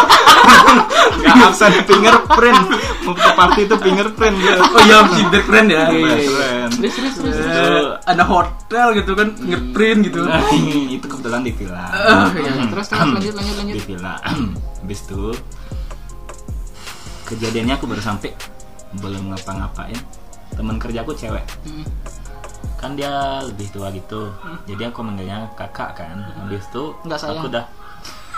nggak 1.22 1.36
absen 1.44 1.72
fingerprint 1.86 2.62
mau 3.04 3.14
ke 3.14 3.30
party 3.34 3.62
itu 3.66 3.76
fingerprint 3.78 4.36
gitu. 4.40 4.62
Oh 4.62 4.82
iya, 4.82 4.98
keren 5.42 5.66
ya. 5.68 5.90
Iya, 5.90 5.92
iya, 5.92 6.16
iya. 6.22 6.50
Terus 6.70 6.94
terus 6.96 7.14
terus. 7.18 7.36
Eh, 7.36 7.88
ada 8.08 8.24
hotel 8.24 8.88
gitu 8.96 9.12
kan, 9.14 9.28
ngeprint 9.36 10.00
gitu. 10.08 10.22
Nah, 10.22 10.40
itu 10.88 11.04
kebetulan 11.04 11.42
di 11.42 11.52
villa 11.52 11.86
Eh, 11.92 12.26
iya. 12.40 12.52
Terus 12.70 12.86
terus 12.88 13.10
lanjut 13.12 13.34
lanjut 13.36 13.56
lanjut. 13.58 13.76
di 13.76 13.82
villa 13.84 14.14
habis 14.82 15.00
itu 15.04 15.22
kejadiannya 17.28 17.74
aku 17.76 17.86
baru 17.86 18.02
sampai 18.02 18.32
belum 18.94 19.32
ngapa-ngapain 19.32 19.96
teman 20.52 20.76
kerjaku 20.76 21.14
cewek 21.14 21.46
Hmm. 21.64 21.86
kan 22.76 22.92
dia 22.94 23.12
lebih 23.42 23.70
tua 23.70 23.88
gitu 23.90 24.34
jadi 24.66 24.90
aku 24.90 25.00
manggilnya 25.00 25.48
kakak 25.54 25.96
kan 25.96 26.18
habis 26.36 26.66
itu 26.66 26.84
Nggak 27.02 27.20
sayang. 27.20 27.38
aku 27.38 27.46
udah 27.48 27.66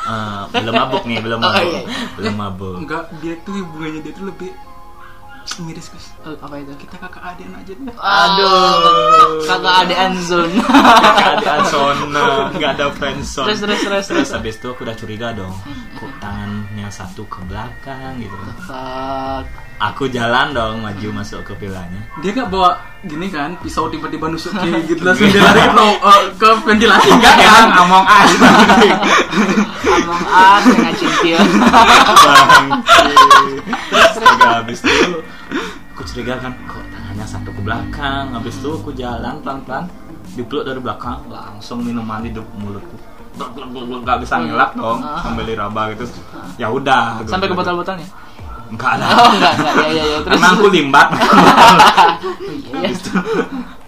eh, 0.04 0.42
belum 0.54 0.74
mabuk 0.76 1.04
nih 1.04 1.20
belum 1.20 1.40
Oh, 1.42 1.48
mabuk 1.48 1.64
iya. 1.66 1.82
belum 2.14 2.36
mabuk 2.36 2.76
Enggak, 2.80 3.04
dia 3.18 3.34
tuh 3.42 3.54
hubungannya 3.56 4.00
dia 4.02 4.14
tuh 4.14 4.28
lebih 4.28 4.52
miris 5.60 5.92
guys. 5.92 6.08
Eh, 6.24 6.40
apa 6.40 6.56
itu? 6.56 6.72
Kita 6.80 6.96
kakak 6.96 7.36
adik 7.36 7.52
aja. 7.52 7.74
Aduh, 8.00 9.44
kakak 9.52 9.76
adean 9.84 10.16
zone. 10.18 10.56
keadaan 11.20 11.62
zona 11.68 12.24
nggak 12.50 12.72
ada 12.74 12.88
friendzone 12.92 13.52
Terus, 13.52 13.60
terus, 13.60 13.80
terus, 13.82 14.06
terus 14.08 14.30
habis 14.32 14.56
itu 14.56 14.72
aku 14.72 14.88
udah 14.88 14.96
curiga 14.96 15.36
dong 15.36 15.52
kok 15.94 16.12
tangannya 16.18 16.88
satu 16.88 17.28
ke 17.28 17.44
belakang 17.44 18.24
gitu. 18.24 18.38
Aku 19.76 20.06
jalan 20.08 20.52
dong 20.52 20.80
maju 20.80 21.08
masuk 21.14 21.42
ke 21.44 21.54
villanya 21.58 22.02
Dia 22.20 22.32
nggak 22.32 22.48
bawa 22.48 22.74
gini 23.02 23.28
kan, 23.28 23.60
pisau 23.60 23.88
tiba-tiba 23.88 24.28
nusuk 24.28 24.54
kayak 24.54 24.86
gitu 24.86 25.02
langsung 25.02 25.28
dia 25.28 25.42
lari 25.42 25.60
ke, 25.62 25.74
lo- 25.76 26.00
eh, 26.00 26.22
ke 26.34 26.50
ventilasi 26.62 27.10
enggak 27.12 27.36
ya 27.36 27.50
kan? 27.50 27.68
ngomong 27.74 28.04
ah 28.06 28.24
Among 29.84 30.24
Us 30.26 30.64
dengan 30.66 30.94
cintil. 30.94 31.40
terus 33.04 34.12
terus 34.14 34.40
habis 34.42 34.80
itu 34.82 35.20
aku 35.92 36.02
curiga 36.06 36.34
kan 36.40 36.52
kok 36.64 36.84
tangannya 36.90 37.26
satu 37.26 37.50
ke 37.50 37.62
belakang 37.62 38.24
habis 38.32 38.56
itu 38.56 38.70
aku 38.72 38.90
jalan 38.94 39.36
pelan 39.40 39.60
pelan 39.64 39.84
dipeluk 40.34 40.64
dari 40.64 40.80
belakang 40.80 41.20
langsung 41.28 41.80
minuman 41.80 42.24
di 42.24 42.32
mulutku 42.34 42.98
nggak 43.36 44.18
bisa 44.22 44.38
ngelak 44.40 44.72
dong 44.74 45.02
sambil 45.20 45.44
diraba 45.44 45.90
gitu 45.92 46.06
ya 46.56 46.70
udah 46.70 47.20
Ah. 47.20 47.26
Sampai 47.26 47.50
ke 47.50 47.56
botol-botolnya. 47.56 48.06
Enggak 48.74 48.94
lah. 49.00 49.08
Oh 49.14 49.30
enggak 49.32 49.54
enggak. 49.62 49.76
Ya 49.78 49.90
ya 49.90 50.04
ya 50.04 50.18
terus. 50.26 50.34
karena 50.34 50.48
aku 50.52 50.66
limbat 50.74 51.08
Iya. 52.74 52.90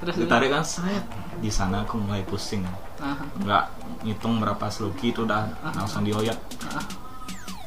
Terus 0.01 0.15
ditarik 0.21 0.49
kan 0.53 0.63
seret 0.63 1.05
di 1.41 1.49
sana 1.51 1.83
aku 1.83 1.97
mulai 1.99 2.23
pusing. 2.23 2.63
Aha. 2.95 3.25
nggak 3.43 3.63
ngitung 4.07 4.39
berapa 4.39 4.65
sloki 4.71 5.11
itu 5.11 5.27
udah 5.27 5.51
langsung 5.75 6.07
dioyak. 6.07 6.37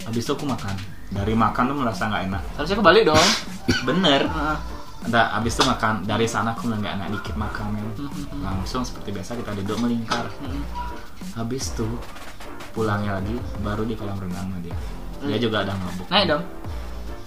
Habis 0.08 0.24
itu 0.24 0.32
aku 0.32 0.48
makan. 0.48 0.72
Dari 1.08 1.34
makan 1.36 1.62
tuh 1.68 1.76
merasa 1.76 2.08
nggak 2.08 2.22
enak. 2.32 2.42
Harusnya 2.56 2.76
kebalik 2.80 3.02
dong. 3.12 3.26
bener. 3.88 4.20
Ada 5.04 5.36
habis 5.36 5.52
itu 5.58 5.62
makan. 5.68 6.06
Dari 6.08 6.26
sana 6.26 6.56
aku 6.56 6.64
mulai 6.70 6.80
nggak 6.80 6.94
enak 6.96 7.08
dikit 7.20 7.36
makan 7.36 7.66
men. 7.76 7.86
langsung 8.40 8.82
seperti 8.88 9.12
biasa 9.12 9.36
kita 9.36 9.52
duduk 9.62 9.76
melingkar. 9.84 10.26
Habis 11.36 11.76
itu 11.76 11.86
pulangnya 12.72 13.20
lagi 13.20 13.36
baru 13.60 13.84
di 13.84 13.94
kolam 13.98 14.16
renang 14.16 14.48
dia. 14.64 14.74
Dia 15.18 15.38
juga 15.38 15.66
ada 15.66 15.74
mabuk. 15.76 16.06
Naik 16.08 16.26
dong. 16.30 16.42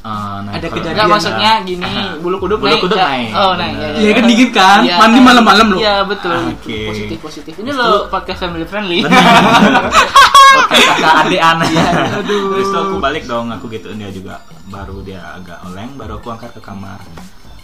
Eh, 0.02 0.10
naik 0.42 0.56
Ada 0.56 0.68
kejadian. 0.68 0.82
Enggak 0.88 0.98
renang. 0.98 1.14
maksudnya 1.14 1.52
gini, 1.62 1.94
bulu 2.18 2.38
kuduk 2.38 2.58
Bulu 2.58 2.68
naik. 2.68 2.82
kuduk 2.82 2.98
ya. 2.98 3.06
naik, 3.08 3.30
Oh, 3.32 3.54
naik. 3.54 3.74
bener. 3.76 3.86
ya, 3.88 4.00
Iya 4.00 4.12
kan 4.12 4.24
dingin 4.26 4.50
kan? 4.52 4.80
Iya. 4.82 4.96
Mandi 4.98 5.20
malam-malam 5.20 5.68
loh. 5.68 5.80
Iya, 5.80 5.96
betul. 6.04 6.38
Oke. 6.52 6.80
Positif 6.88 7.18
positif. 7.20 7.54
Ini 7.56 7.70
lo 7.72 7.90
podcast 8.08 8.40
family 8.40 8.66
friendly. 8.66 9.06
Podcast 9.06 10.90
kakak 10.92 11.16
adik 11.24 11.40
aneh 11.40 11.70
Iya, 11.70 11.88
aduh 12.18 12.44
terus 12.52 12.72
aku 12.72 12.96
balik 12.98 13.24
dong 13.24 13.48
aku 13.50 13.70
gituin 13.70 13.96
dia 13.96 14.10
juga 14.10 14.36
baru 14.66 15.00
dia 15.00 15.22
agak 15.32 15.64
oleng 15.64 15.96
baru 15.96 16.18
aku 16.18 16.28
angkat 16.30 16.52
ke 16.52 16.62
kamar 16.62 17.00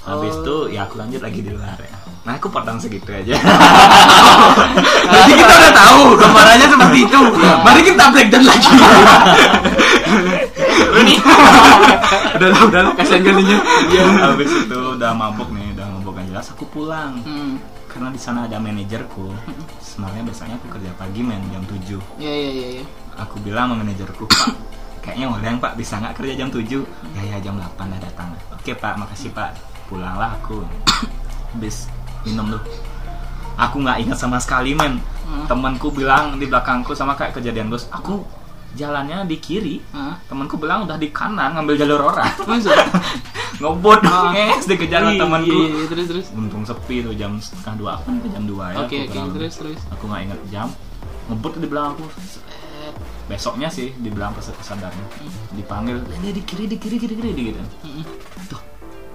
habis 0.02 0.32
Oh. 0.32 0.40
itu 0.40 0.56
ya 0.72 0.84
aku 0.84 0.96
lanjut 0.96 1.20
lagi 1.20 1.40
di 1.42 1.52
luar 1.52 1.76
ya 1.76 1.92
nah 2.24 2.34
aku 2.34 2.48
potong 2.48 2.76
segitu 2.78 3.08
aja 3.10 3.36
Jadi 5.10 5.32
kita 5.34 5.54
udah 5.54 5.74
tahu 5.74 6.02
gambarannya 6.18 6.68
seperti 6.70 6.98
itu. 7.02 7.20
Iya. 7.34 7.54
Mari 7.62 7.82
kita 7.82 8.04
breakdown 8.08 8.44
lagi. 8.46 8.72
Ini. 10.78 11.16
udah 12.38 12.50
lah, 12.54 12.62
udah 12.70 12.82
lah, 12.86 12.94
kasihan 12.94 13.22
kalinya. 13.26 13.58
Iya, 13.90 14.06
habis 14.34 14.52
itu 14.52 14.80
udah 14.98 15.12
mabuk 15.14 15.50
nih, 15.52 15.74
udah 15.74 15.86
mabuk 15.98 16.14
gak 16.18 16.26
jelas 16.30 16.48
aku 16.54 16.64
pulang. 16.70 17.20
Hmm. 17.26 17.58
Karena 17.90 18.14
di 18.14 18.22
sana 18.22 18.46
ada 18.46 18.62
manajerku. 18.62 19.34
Sebenarnya 19.82 20.22
biasanya 20.28 20.56
aku 20.62 20.68
kerja 20.70 20.92
pagi 21.00 21.22
men 21.26 21.42
jam 21.50 21.64
7. 21.66 21.98
Iya 22.22 22.34
iya 22.34 22.52
iya 22.54 22.68
iya. 22.78 22.86
Aku 23.18 23.42
bilang 23.42 23.74
sama 23.74 23.82
manajerku, 23.82 24.30
"Pak, 24.30 24.54
kayaknya 25.02 25.34
oleng 25.34 25.58
Pak, 25.58 25.74
bisa 25.74 25.98
nggak 25.98 26.14
kerja 26.14 26.34
jam 26.46 26.50
7?" 26.54 26.86
Ya 27.18 27.22
ya 27.26 27.38
jam 27.42 27.58
8 27.58 27.90
dah 27.90 28.00
datang. 28.02 28.30
Oke 28.54 28.78
Pak, 28.78 29.02
makasih 29.02 29.34
Pak. 29.34 29.58
Pulanglah 29.90 30.38
aku. 30.38 30.62
Habis 31.58 31.90
minum 32.22 32.54
tuh. 32.54 32.62
Aku 33.58 33.82
nggak 33.82 34.06
ingat 34.06 34.18
sama 34.22 34.38
sekali 34.38 34.78
men. 34.78 35.02
Temanku 35.50 35.90
bilang 35.90 36.38
di 36.38 36.46
belakangku 36.46 36.94
sama 36.94 37.18
kayak 37.18 37.34
kejadian 37.42 37.74
bos. 37.74 37.90
Aku 37.90 38.22
jalannya 38.78 39.26
di 39.26 39.38
kiri. 39.38 39.82
Hah? 39.90 40.22
Temanku 40.24 40.56
bilang 40.56 40.86
udah 40.86 40.96
di 40.96 41.10
kanan 41.10 41.52
ngambil 41.52 41.76
jalur 41.76 42.02
orang. 42.08 42.30
Ngebut 43.58 44.02
Ah. 44.04 44.30
nges 44.30 44.66
dikejar 44.66 45.02
sama 45.02 45.12
Iya, 45.12 45.20
temanku 45.20 45.50
iya, 45.50 45.68
iya, 45.74 45.86
terus 45.90 46.06
terus. 46.08 46.26
untung 46.32 46.62
sepi 46.62 47.02
tuh 47.02 47.10
jam 47.12 47.36
setengah 47.36 47.74
dua 47.76 47.92
apa 47.98 48.08
nih, 48.08 48.30
jam 48.30 48.44
dua 48.46 48.66
ya 48.70 48.78
Oke 48.78 48.86
aku 48.86 48.94
oke 48.94 49.10
kurang 49.10 49.30
terus 49.34 49.54
terus. 49.56 49.80
aku 49.90 50.04
nggak 50.06 50.22
inget 50.24 50.40
jam 50.48 50.68
ngebut 51.28 51.54
di 51.56 51.68
belakang 51.68 51.92
aku 51.92 52.06
besoknya 53.28 53.68
sih 53.68 53.92
dibilang 53.98 54.32
sadarnya 54.62 55.06
dipanggil 55.52 56.00
"Eh, 56.00 56.20
dia 56.22 56.32
di 56.32 56.44
kiri 56.44 56.66
di 56.66 56.78
kiri 56.78 56.96
kiri 56.96 57.14
kiri 57.14 57.30
gitu 57.34 57.60
tuh 58.48 58.62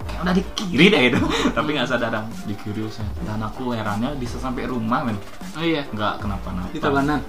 kayak 0.02 0.20
udah 0.20 0.34
di 0.34 0.42
kiri 0.52 0.86
deh 0.88 1.02
itu 1.06 1.20
tapi 1.48 1.68
nggak 1.72 1.86
sadar 1.86 2.10
Dang. 2.10 2.26
di 2.42 2.54
kiri 2.54 2.82
saya 2.88 3.08
dan 3.22 3.40
aku 3.40 3.72
herannya 3.72 4.12
bisa 4.16 4.36
sampai 4.36 4.66
rumah 4.66 5.00
men 5.02 5.16
Oh 5.54 5.62
iya. 5.62 5.86
nggak 5.86 6.18
kenapa-napa 6.18 6.68
Di 6.68 6.78
Tabanan. 6.78 7.20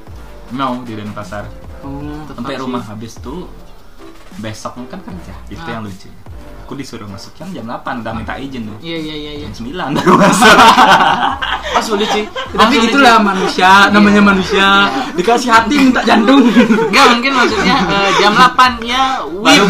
no 0.51 0.81
di 0.81 0.93
Denpasar 0.93 1.45
Oh, 1.83 2.23
sampai 2.31 2.55
rumah 2.55 2.79
habis 2.79 3.19
tuh 3.19 3.51
besoknya 4.39 4.87
kan 4.89 4.99
kerja 5.03 5.33
itu 5.47 5.61
Ah. 5.61 5.77
yang 5.77 5.83
lucu 5.85 6.09
aku 6.63 6.79
disuruh 6.79 7.05
masuk 7.05 7.35
jam 7.35 7.51
jam 7.51 7.67
8 7.67 8.01
udah 8.01 8.13
minta 8.15 8.33
izin 8.39 8.65
tuh 8.65 8.77
Iya 8.79 8.97
iya 8.97 9.15
iya 9.19 9.31
iya. 9.35 9.47
jam 9.51 9.67
9 9.67 9.99
baru 9.99 10.13
masuk 10.15 10.57
Pas 11.73 11.81
sulit 11.81 12.05
sih. 12.13 12.21
Tapi 12.53 12.85
itulah 12.85 13.17
manusia, 13.17 13.89
namanya 13.89 14.21
manusia. 14.21 14.85
Dikasih 15.17 15.49
hati 15.49 15.89
minta 15.89 16.05
jantung. 16.05 16.45
Enggak 16.45 17.17
mungkin 17.17 17.33
maksudnya 17.33 17.81
eh, 17.89 18.09
jam 18.21 18.37
8 18.37 18.77
ya 18.85 19.25
whip. 19.25 19.65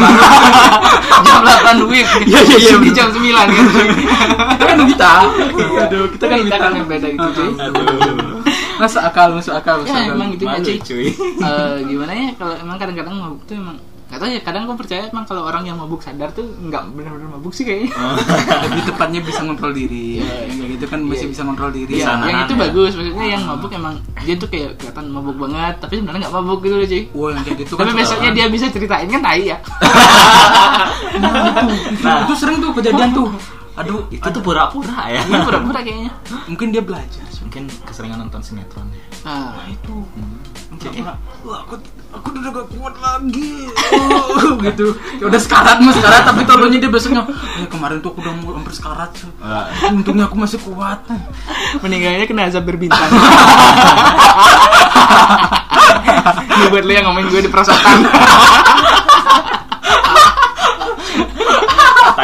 jam 1.25 1.39
8 1.48 1.79
whip. 1.88 2.08
Iya, 2.27 2.39
iya, 2.43 2.58
iya, 2.60 2.75
Di 2.75 2.91
jam 2.91 3.08
9 3.08 3.24
kan. 3.24 3.48
Kita 4.51 4.63
kan 4.67 4.77
kita. 4.84 5.12
Aduh, 5.88 6.05
kita 6.12 6.25
kan 6.27 6.38
Kita 6.43 6.58
kan 6.60 6.72
yang 6.75 6.88
beda 6.91 7.08
gitu 7.08 7.27
cuy. 7.32 7.51
Masuk 8.84 9.02
akal, 9.02 9.28
masuk 9.32 9.54
akal, 9.54 9.75
masuk 9.80 9.90
Ya 9.90 10.04
akal. 10.04 10.13
emang 10.13 10.30
gitu 10.30 10.44
ya 10.44 10.52
malu 10.54 10.75
cuy. 10.82 11.08
Eh, 11.48 11.75
gimana 11.86 12.12
ya 12.13 12.30
kalau 12.36 12.56
emang 12.58 12.75
kadang-kadang 12.75 13.16
mabuk 13.16 13.44
tuh 13.46 13.56
emang 13.56 13.78
Gak 14.06 14.22
tau 14.22 14.30
ya, 14.30 14.42
kadang 14.46 14.70
gue 14.70 14.78
percaya 14.78 15.10
emang 15.10 15.25
kalau 15.25 15.42
orang 15.42 15.66
yang 15.66 15.74
mabuk 15.74 15.98
sadar 15.98 16.30
tuh 16.30 16.46
nggak 16.62 16.86
benar-benar 16.94 17.34
mabuk 17.34 17.50
sih 17.50 17.66
kayaknya 17.66 17.90
Lebih 18.63 18.82
tepatnya 18.86 19.20
bisa 19.20 19.42
kontrol 19.42 19.74
diri. 19.74 20.22
Yang 20.22 20.54
kayak 20.54 20.70
gitu 20.70 20.86
kan 20.86 21.00
masih 21.02 21.18
Iya. 21.20 21.32
bisa 21.34 21.42
kontrol 21.42 21.72
diri. 21.74 21.94
Nahan 21.98 22.22
yang 22.22 22.42
itu 22.46 22.54
ya. 22.54 22.60
bagus, 22.62 22.92
maksudnya 22.94 23.25
yang 23.28 23.42
mabuk 23.42 23.72
emang 23.74 23.94
dia 24.22 24.36
tuh 24.38 24.46
kayak 24.46 24.70
kelihatan 24.78 25.06
mabuk 25.10 25.34
banget, 25.40 25.74
tapi 25.82 25.94
sebenarnya 25.98 26.20
nggak 26.22 26.36
mabuk 26.36 26.60
gitu 26.62 26.75
loh 26.75 26.86
cuy. 26.86 27.04
Wah, 27.10 27.30
yang 27.32 27.42
kayak 27.42 27.58
gitu 27.58 27.74
kan. 27.74 27.82
Tapi 27.82 27.94
besoknya 27.98 28.30
dia 28.32 28.46
bisa 28.54 28.66
ceritain 28.70 29.08
kan 29.10 29.22
tai 29.24 29.42
ya. 29.44 29.58
nah 32.04 32.13
itu 32.22 32.34
sering 32.36 32.58
tuh 32.60 32.72
kejadian 32.72 33.10
tuh. 33.13 33.28
Aduh, 33.74 34.06
itu 34.08 34.22
tuh 34.24 34.39
pura-pura 34.39 35.08
ya 35.08 35.22
Ini 35.24 35.42
pura-pura 35.42 35.82
kayaknya. 35.82 36.13
mungkin 36.46 36.70
dia 36.70 36.80
belajar. 36.80 37.25
mungkin 37.42 37.65
keseringan 37.84 38.18
nonton 38.20 38.39
sinetron 38.39 38.88
Nah, 39.24 39.65
itu 39.65 39.94
Hmm. 40.13 40.38
Pura-pura, 40.74 41.13
"Wah, 41.44 41.60
aku 41.62 41.75
aku 42.12 42.27
udah 42.34 42.50
gak 42.51 42.68
kuat 42.72 42.96
lagi 42.98 43.70
Oh, 43.94 44.58
gitu 44.65 44.88
ya 45.15 45.25
udah 45.25 45.38
sekarat 45.38 45.77
mas 45.80 45.94
sekarat 45.94 46.24
tapi 46.24 46.42
tolongnya 46.44 46.80
dia 46.80 46.89
besoknya 46.89 47.22
eh 47.56 47.68
kemarin 47.68 47.98
tuh 48.00 48.10
aku 48.10 48.20
udah 48.20 48.34
mau 48.36 48.53
hampir 48.53 48.74
sekarat. 48.74 49.13
Wah, 49.38 49.70
untungnya 49.88 50.25
aku 50.25 50.36
masih 50.36 50.58
kuat 50.60 51.06
meninggalnya 51.80 52.25
kena 52.25 52.48
azab 52.48 52.63
berbintang. 52.63 53.06
Ini 56.53 56.65
buat 56.70 56.84
lo 56.84 56.92
yang 56.92 57.06
ngomongin 57.06 57.30
gue 57.30 57.42
di 57.42 57.50
perosotan. 57.50 57.98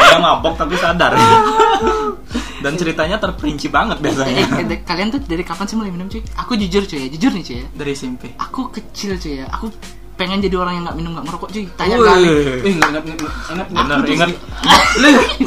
katanya 0.09 0.25
mabok 0.33 0.53
tapi 0.57 0.75
sadar. 0.81 1.13
Dan 2.63 2.75
ceritanya 2.75 3.15
terperinci 3.15 3.71
banget 3.71 4.03
biasanya. 4.03 4.43
Eh, 4.59 4.67
eh, 4.67 4.79
kalian 4.83 5.15
tuh 5.15 5.23
dari 5.23 5.47
kapan 5.47 5.63
sih 5.63 5.79
mulai 5.79 5.95
minum 5.95 6.11
cuy? 6.11 6.19
Aku 6.35 6.59
jujur 6.59 6.83
cuy 6.83 7.07
ya, 7.07 7.07
jujur 7.07 7.31
nih 7.31 7.43
cuy 7.45 7.57
ya. 7.63 7.67
dari 7.71 7.91
SMP 7.95 8.35
Aku 8.35 8.67
kecil 8.67 9.15
cuy 9.15 9.39
ya, 9.39 9.47
aku 9.47 9.71
pengen 10.19 10.43
jadi 10.43 10.59
orang 10.59 10.75
yang 10.75 10.83
nggak 10.83 10.97
minum 10.99 11.11
nggak 11.15 11.25
merokok 11.31 11.49
cuy. 11.55 11.63
Tanya 11.79 11.95
kali. 11.95 12.27
Eh, 12.67 12.73
enggak 12.75 12.89
enggak 12.91 13.03
enggak 13.07 13.31
enggak. 13.47 13.67
Bener, 13.71 13.99
ingat. 14.11 14.29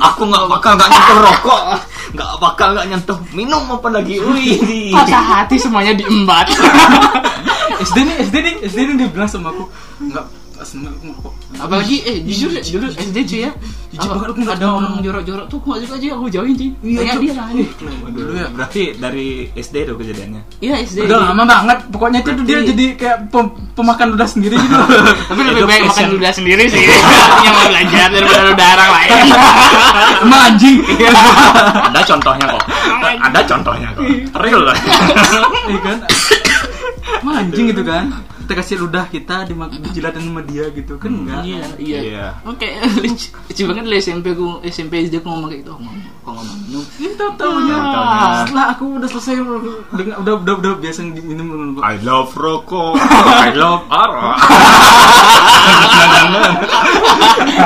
aku 0.00 0.22
nggak 0.24 0.44
bakal 0.48 0.72
nggak 0.80 0.88
nyentuh 0.88 1.18
rokok. 1.20 1.62
Nggak 2.16 2.30
bakal 2.40 2.68
nggak 2.72 2.86
nyentuh 2.88 3.18
minum 3.36 3.62
apa 3.68 3.88
lagi. 3.92 4.16
Wih 4.16 4.96
patah 4.96 5.24
hati 5.24 5.56
semuanya 5.60 5.92
diembat 5.96 6.48
SD 7.82 7.96
nih, 8.06 8.16
SD 8.28 8.36
nih, 8.40 8.54
SD 8.68 8.78
nih 8.88 8.94
dia 9.04 9.08
bilang 9.10 9.28
sama 9.28 9.50
aku 9.50 9.68
enggak 10.00 10.24
seneng 10.64 10.92
aku 10.92 11.04
ngerokok. 11.06 11.32
apalagi 11.58 11.96
eh 12.02 12.16
jujur 12.22 12.50
ya, 12.50 12.62
dulu 12.62 12.86
SD 12.90 13.16
cuy 13.22 13.40
ya 13.40 13.52
Jijik 13.92 14.00
apa- 14.02 14.14
banget 14.16 14.28
aku 14.28 14.40
nggak 14.40 14.56
ada 14.56 14.66
orang 14.72 14.94
jorok-jorok 14.98 15.46
tuh 15.46 15.58
suka 15.60 15.94
aja 15.94 16.08
aku 16.10 16.26
jauhin 16.26 16.54
cuy 16.54 16.68
tanya 16.96 17.12
Cuk. 17.12 17.20
dia 17.20 17.32
lah 17.34 17.46
dulu 18.08 18.32
ya. 18.32 18.46
berarti 18.48 18.82
dari 18.94 19.26
SD 19.52 19.76
tuh 19.84 19.94
kejadiannya 19.94 20.42
iya 20.58 20.74
SD 20.80 21.04
Udah 21.04 21.18
lama 21.26 21.44
banget, 21.44 21.78
pokoknya 21.88 22.18
itu 22.20 22.30
dia 22.42 22.58
jadi 22.64 22.86
kayak 22.94 23.18
pem- 23.28 23.52
pemakan 23.72 24.06
ludah 24.12 24.24
sendiri 24.24 24.56
gitu. 24.56 24.74
tapi 25.28 25.40
lebih 25.44 25.64
baik 25.64 25.82
makan 25.84 26.06
ludah 26.14 26.32
sendiri 26.32 26.64
sih 26.66 26.84
yang 27.44 27.52
mau 27.52 27.66
belajar 27.66 28.06
daripada 28.08 28.42
ludah 28.46 28.68
orang 28.72 28.90
lain 28.92 29.10
Emang 30.24 30.40
anjing. 30.48 30.76
ada 31.82 32.00
contohnya 32.02 32.44
kok 32.48 32.62
ada 33.20 33.40
contohnya 33.44 33.88
kok 33.92 34.04
real 34.38 34.62
lah 34.62 34.76
Iya 35.62 35.78
kan? 35.80 35.98
Emang 37.20 37.34
anjing 37.38 37.64
gitu 37.68 37.82
kan? 37.82 38.04
Kita 38.52 38.60
kasih 38.60 38.78
ludah 38.78 39.08
kita 39.08 39.48
dimak- 39.48 39.72
dijilatin 39.72 40.28
sama 40.28 40.44
dia 40.44 40.68
gitu 40.68 41.00
kan 41.00 41.08
enggak? 41.08 41.40
iya 41.40 41.64
iya. 41.80 42.00
Iya. 42.04 42.26
oke 42.44 42.68
lucu 43.00 43.32
lucu 43.32 43.62
banget 43.64 43.84
lah 43.88 43.96
SMP 43.96 44.26
aku 44.30 44.60
SMP 44.62 44.92
SD 45.02 45.18
aku 45.18 45.26
ngomong 45.26 45.48
kayak 45.48 45.64
gitu. 45.64 45.72
Ngomong 45.72 45.96
kok 46.20 46.30
ngomong 46.30 46.58
minum? 46.62 46.84
Itu 47.00 47.24
taunya 47.32 47.76
Taunya. 47.80 48.28
setelah 48.44 48.66
aku 48.70 48.84
udah 49.00 49.08
selesai 49.08 49.34
dengan 49.96 50.16
udah 50.20 50.34
udah 50.36 50.54
udah 50.60 50.72
biasa 50.78 51.00
minum 51.16 51.80
I 51.80 51.96
love 51.98 52.36
rokok. 52.36 53.00
I 53.48 53.50
love 53.56 53.88
arak 53.88 54.36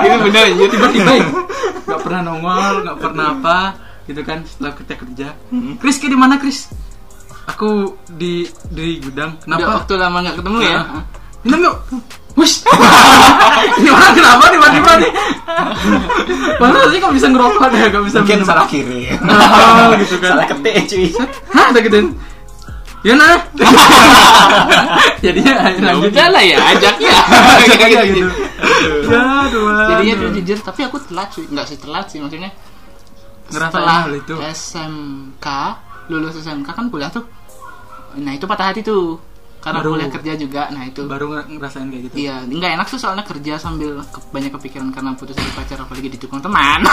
itu 0.06 0.18
benar 0.22 0.44
ya 0.46 0.66
tiba-tiba 0.70 1.12
ya, 1.18 1.26
nggak 1.82 1.98
pernah 1.98 2.20
nongol 2.22 2.74
nggak 2.86 2.98
pernah 3.02 3.26
apa 3.34 3.58
gitu 4.06 4.22
kan 4.22 4.46
setelah 4.46 4.70
kita 4.78 4.94
kerja 4.94 5.26
Chris 5.82 5.98
kayak 5.98 6.14
di 6.14 6.18
mana 6.18 6.38
Chris 6.38 6.70
aku 7.46 7.94
di 8.10 8.44
di 8.68 8.98
gudang. 9.00 9.38
Udah 9.42 9.56
kenapa 9.58 9.68
waktu 9.82 9.94
lama 9.96 10.18
nggak 10.22 10.36
ketemu 10.42 10.58
ya? 10.62 10.80
Minum 11.46 11.60
yuk. 11.62 11.76
Wush. 12.36 12.68
ini 13.80 13.88
orang 13.88 14.12
kenapa 14.12 14.44
tiba-tiba 14.52 14.92
nih 15.00 15.12
Padahal 16.60 16.92
sih 16.92 17.00
kok 17.00 17.12
bisa 17.16 17.32
ngerokok 17.32 17.66
deh 17.72 17.80
gak 17.88 18.04
bisa 18.04 18.18
mungkin 18.20 18.36
minum. 18.44 18.48
salah 18.52 18.66
kirim. 18.68 19.16
Oh, 19.24 19.96
gitu 20.04 20.20
kan. 20.20 20.36
Salah 20.36 20.44
ketik 20.44 20.74
cuy. 20.84 21.06
Hah 21.56 21.64
ada 21.72 21.80
gituin 21.80 22.06
Ya 23.06 23.14
nah. 23.16 23.38
Jadinya 25.24 25.52
Ya 25.54 25.80
lanjut. 25.80 26.10
udah 26.12 26.26
lah 26.28 26.42
ya 26.42 26.56
ajak 26.76 26.96
ya. 26.98 27.16
Ajak 27.62 27.80
aja 27.88 28.00
gitu. 28.04 28.28
Ya 29.06 29.22
Tuhan 29.48 29.86
jadinya 29.94 30.14
tuh 30.18 30.28
jujur 30.36 30.58
tapi 30.60 30.80
aku 30.84 30.96
telat 31.08 31.28
sih 31.32 31.44
nggak 31.46 31.66
sih 31.70 31.78
telat 31.80 32.06
sih 32.10 32.18
maksudnya. 32.20 32.50
Ngerasain 33.48 33.70
setelah 33.72 34.00
itu. 34.10 34.34
SMK 34.42 35.46
lulus 36.10 36.34
SMK 36.36 36.68
kan 36.68 36.86
kuliah 36.90 37.08
tuh 37.08 37.24
nah 38.18 38.32
itu 38.32 38.44
patah 38.44 38.66
hati 38.66 38.80
tuh 38.80 39.20
karena 39.58 39.78
Baru. 39.78 39.90
kuliah 39.92 40.08
kerja 40.08 40.32
juga 40.34 40.62
nah 40.68 40.82
itu 40.82 41.02
Baru 41.04 41.26
nger- 41.28 41.48
ngerasain 41.48 41.86
kayak 41.86 42.02
gitu 42.06 42.14
Iya, 42.18 42.34
nggak 42.44 42.70
enak 42.72 42.86
tuh 42.86 42.96
soalnya 42.96 43.22
kerja 43.22 43.54
sambil 43.56 43.98
ke- 44.00 44.22
banyak 44.28 44.50
kepikiran 44.50 44.88
karena 44.90 45.10
putus 45.12 45.34
dari 45.34 45.50
pacar 45.50 45.78
apalagi 45.80 46.06
ditukung 46.08 46.38
teman. 46.38 46.86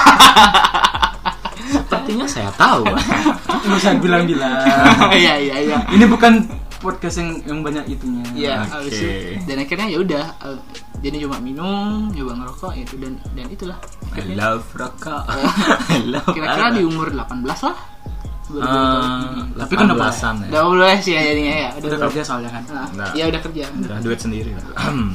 sepertinya 1.64 2.26
saya 2.26 2.50
tahu 2.54 2.84
Nggak 3.64 3.78
usah 3.78 3.96
bilang-bilang 3.96 4.52
Iya 5.16 5.34
iya 5.40 5.56
iya. 5.64 5.78
Ini 5.88 6.04
bukan 6.06 6.44
podcast 6.78 7.16
yang 7.18 7.30
yang 7.46 7.60
banyak 7.62 7.86
itunya 7.88 8.26
Iya, 8.34 8.56
itu. 8.82 9.08
Dan 9.46 9.56
akhirnya 9.60 9.88
ya 9.88 10.00
udah 10.00 10.26
eh, 10.44 10.58
jadi 11.00 11.16
cuma 11.22 11.38
minum, 11.38 12.08
nyoba 12.10 12.34
ngerokok 12.38 12.74
itu 12.76 12.96
dan 12.98 13.14
dan 13.34 13.48
itulah. 13.48 13.78
I 14.10 14.20
Akhirnya 14.20 14.36
love 14.36 14.66
rokok 14.82 15.24
I 15.90 16.00
love 16.02 16.28
kira-kira 16.28 16.66
arak. 16.66 16.76
di 16.76 16.84
umur 16.84 17.08
18 17.08 17.24
lah. 17.62 17.76
Ah, 18.56 19.34
tapi 19.56 19.74
kan 19.74 19.86
udah 19.86 19.98
belasan 19.98 20.36
ya 20.40 20.50
Udah 20.50 20.64
boleh 20.68 20.96
sih 20.98 21.12
ya 21.12 21.22
jadinya 21.24 21.56
ya. 21.56 21.70
Udah, 21.74 21.88
Udah 21.88 22.00
kerja 22.06 22.22
soalnya 22.22 22.52
kan 22.52 22.64
Nah, 22.68 22.88
Nah. 22.94 23.12
ya 23.12 23.24
udah 23.26 23.42
kerja. 23.42 23.64
udah 23.72 23.98
duit 24.00 24.20
sendiri 24.20 24.52
lah 24.52 24.66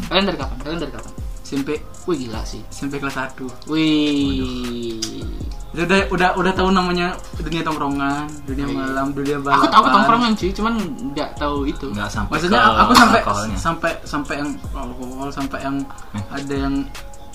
Kalian 0.04 0.24
dari 0.24 0.36
kapan? 0.36 0.56
Kalian 0.58 0.80
dari 0.80 0.92
kapan? 0.92 1.12
SMP 1.40 1.68
Wih 2.04 2.16
gila 2.18 2.40
sih. 2.42 2.60
SMP 2.68 2.96
kelas 2.96 3.16
1 3.16 3.46
Wih. 3.68 5.00
udah 5.70 5.84
udah 6.08 6.28
udah 6.34 6.52
tahu 6.52 6.68
namanya 6.70 7.12
dunia 7.38 7.62
tongkrongan 7.62 8.26
dunia 8.44 8.66
malam 8.66 9.12
dunia 9.12 9.36
balapan 9.38 9.54
Aku 9.54 9.66
tahu 9.68 9.82
ketongkrongan 9.84 10.30
cuy, 10.34 10.50
cuman 10.50 10.74
nggak 11.12 11.30
tahu 11.36 11.58
itu. 11.64 11.86
nggak 11.88 12.08
sampai 12.08 12.32
maksudnya 12.34 12.60
aku 12.74 12.92
sampai 12.94 13.20
alkoholnya. 13.20 13.56
sampai 13.56 13.92
sampai 14.02 14.34
yang 14.36 14.50
alkohol 14.72 15.28
sampai 15.30 15.58
yang 15.60 15.76
Eh. 16.10 16.24
ada 16.32 16.54
yang 16.58 16.74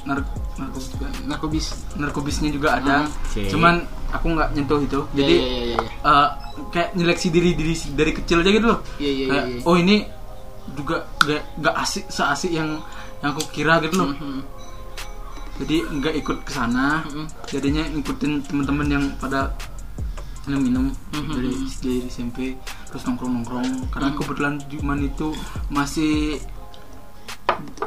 nar 0.04 0.20
narkoba 0.54 0.86
juga 0.86 1.08
Narkobis. 1.24 1.66
narkobisnya 1.96 2.50
juga 2.50 2.78
ada 2.78 3.08
Oke. 3.08 3.48
cuman 3.48 3.82
aku 4.10 4.26
nggak 4.30 4.50
nyentuh 4.54 4.80
itu 4.80 5.00
Jadi 5.10 5.18
jadi 5.18 5.34
ya, 5.34 5.48
ya, 5.48 5.64
ya. 5.66 5.80
eh, 6.06 6.28
kayak 6.70 6.90
nyeleksi 6.94 7.28
diri 7.30 7.52
diri 7.54 7.74
dari 7.92 8.12
kecil 8.12 8.38
aja 8.40 8.52
gitu 8.52 8.68
loh 8.68 8.80
Iya, 8.96 9.10
iya, 9.10 9.26
Kayak, 9.26 9.46
iya, 9.46 9.54
iya. 9.54 9.62
oh 9.64 9.76
ini 9.76 9.96
juga 10.74 10.96
gak, 11.20 11.42
gak 11.60 11.76
asik 11.78 12.06
seasik 12.08 12.52
yang 12.52 12.70
yang 13.20 13.30
aku 13.32 13.44
kira 13.50 13.80
gitu 13.80 13.96
loh 13.98 14.12
Mhm. 14.12 14.42
jadi 15.56 15.78
nggak 15.88 16.14
ikut 16.18 16.38
ke 16.42 16.52
sana 16.52 17.02
Mhm. 17.04 17.26
jadinya 17.48 17.84
ngikutin 17.90 18.32
teman-teman 18.44 18.88
yang 18.90 19.06
pada 19.18 19.54
minum 20.44 20.62
minum 20.62 20.86
Mhm. 21.14 21.32
dari 21.32 21.52
dari 21.80 21.98
SMP 22.06 22.38
terus 22.86 23.04
nongkrong 23.04 23.34
nongkrong 23.34 23.70
karena 23.90 24.10
Mhm. 24.12 24.18
kebetulan 24.18 24.54
cuman 24.62 25.00
itu 25.02 25.28
masih 25.70 26.38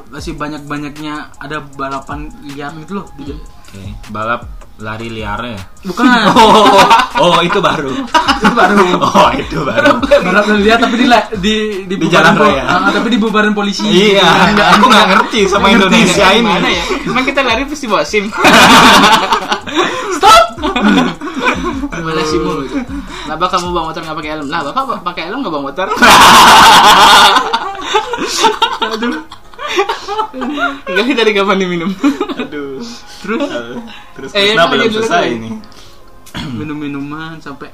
masih 0.07 0.33
banyak 0.33 0.63
banyaknya 0.63 1.15
ada 1.37 1.59
balapan 1.71 2.27
liar 2.45 2.73
gitu 2.77 2.93
loh 2.95 3.07
di- 3.17 3.35
Oke, 3.67 3.83
balap 4.09 4.47
lari 4.77 5.09
liar 5.09 5.41
ya. 5.43 5.59
bukan 5.83 6.07
Oh, 6.31 6.79
oh 7.19 7.39
itu 7.41 7.59
baru. 7.59 7.91
itu 8.37 8.51
baru 8.53 8.79
Oh 9.03 9.29
itu 9.33 9.59
baru. 9.61 9.99
balap 9.99 10.47
liar 10.55 10.79
tapi 10.79 10.95
di 10.97 11.07
di 11.37 11.55
di, 11.85 11.95
Di 11.97 12.07
jalan 12.07 12.35
raya. 12.35 12.63
ah, 12.65 12.89
tapi 12.89 13.09
di 13.09 13.19
bubarin 13.19 13.51
polisi 13.53 13.83
Iya, 13.85 14.55
aku 14.73 14.87
nggak 14.87 15.07
ngerti 15.09 15.41
sama 15.47 15.67
ngerti. 15.69 15.83
Indonesia 15.99 16.27
ini. 16.31 16.47
Mana 16.49 16.69
ya? 16.69 16.85
Emang 17.05 17.25
kita 17.25 17.41
lari 17.41 17.63
pasti 17.65 17.87
bawa 17.87 18.03
SIM. 18.03 18.31
stop 20.17 20.47
Gimana 21.89 22.23
SIM 22.23 22.41
gitu. 22.63 22.77
Kenapa 23.25 23.45
kamu 23.51 23.67
bawa 23.73 23.85
motor 23.87 24.01
nggak 24.01 24.17
pakai 24.17 24.31
helm? 24.31 24.47
Lah, 24.47 24.61
Bapak 24.63 24.83
bawa- 24.85 25.03
pakai 25.03 25.23
helm 25.27 25.39
nggak 25.41 25.53
bawa 25.53 25.65
motor? 25.65 25.87
Aduh. 28.87 29.19
Gali 30.87 31.13
dari 31.13 31.33
kapan 31.33 31.57
diminum? 31.59 31.91
Aduh. 32.37 32.79
terus 33.19 33.49
Terus 34.13 34.31
Eh, 34.33 34.53
Krisna 34.53 34.63
apa 34.63 34.73
belum 34.73 34.85
gitu 34.85 34.99
selesai 35.01 35.27
ini. 35.31 35.51
minum 36.59 36.77
minuman 36.77 37.39
sampai 37.39 37.73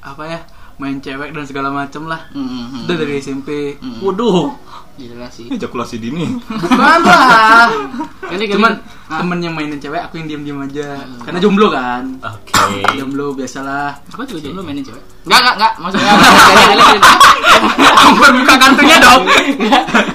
apa 0.00 0.22
ya 0.24 0.40
main 0.74 0.98
cewek 0.98 1.30
dan 1.30 1.44
segala 1.44 1.70
macem 1.70 2.02
lah 2.04 2.26
Hmm, 2.28 2.82
udah 2.82 2.96
dari 2.96 3.18
SMP 3.18 3.78
Hmm. 3.78 4.02
waduh 4.02 4.50
Gila 4.92 5.28
sih. 5.28 5.48
Ejakulasi 5.48 5.96
dini. 5.98 6.28
bukan 6.46 7.00
lah 7.00 7.68
kali. 8.28 8.44
cuman 8.48 8.72
Ah, 9.06 9.20
temen 9.20 9.38
yang 9.40 9.52
mainin 9.52 9.76
cewek 9.76 10.00
aku 10.00 10.16
yang 10.16 10.24
diem 10.24 10.40
diem 10.42 10.56
aja 10.58 11.04
karena 11.20 11.36
jomblo 11.36 11.68
kan 11.68 12.16
Oke. 12.24 12.80
jomblo 12.96 13.36
biasalah 13.36 13.92
aku 14.08 14.24
juga 14.24 14.40
jomblo 14.42 14.64
mainin 14.64 14.80
cewek. 14.80 15.04
Enggak, 15.28 15.38
enggak, 15.38 15.54
enggak. 15.54 15.72
Maksudnya 15.76 16.12
hampir 18.02 18.30
buka 18.34 18.54
kantongnya 18.56 18.98
dong 18.98 19.22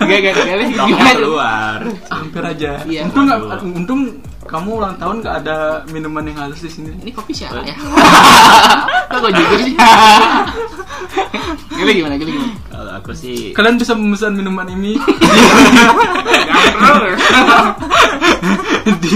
Enggak, 0.01 0.17
enggak, 0.17 0.33
tuh? 0.33 1.13
keluar. 1.13 1.79
hampir 2.09 2.41
aja 2.43 2.71
Iya. 2.83 3.01
untung 3.05 3.23
nggak 3.25 3.39
untung 3.63 4.01
kamu 4.47 4.69
ulang 4.79 4.95
tahun 4.95 5.19
gak 5.21 5.35
ada 5.43 5.83
minuman 5.91 6.23
yang 6.23 6.37
halus 6.47 6.63
di 6.63 6.71
sini 6.71 6.95
Ini 7.03 7.11
kopi 7.11 7.35
siapa 7.35 7.61
ya? 7.67 7.75
Kok 9.11 9.19
kok 9.23 9.31
jujur 9.35 9.59
sih? 9.63 9.75
Gali 11.77 11.91
gimana? 12.01 12.15
Gali 12.17 12.31
gimana? 12.33 12.55
Kalau 12.71 12.91
aku 12.97 13.11
sih 13.13 13.51
kalian 13.53 13.77
bisa 13.77 13.93
memesan 13.93 14.33
minuman 14.33 14.67
ini 14.71 14.97
di 19.03 19.15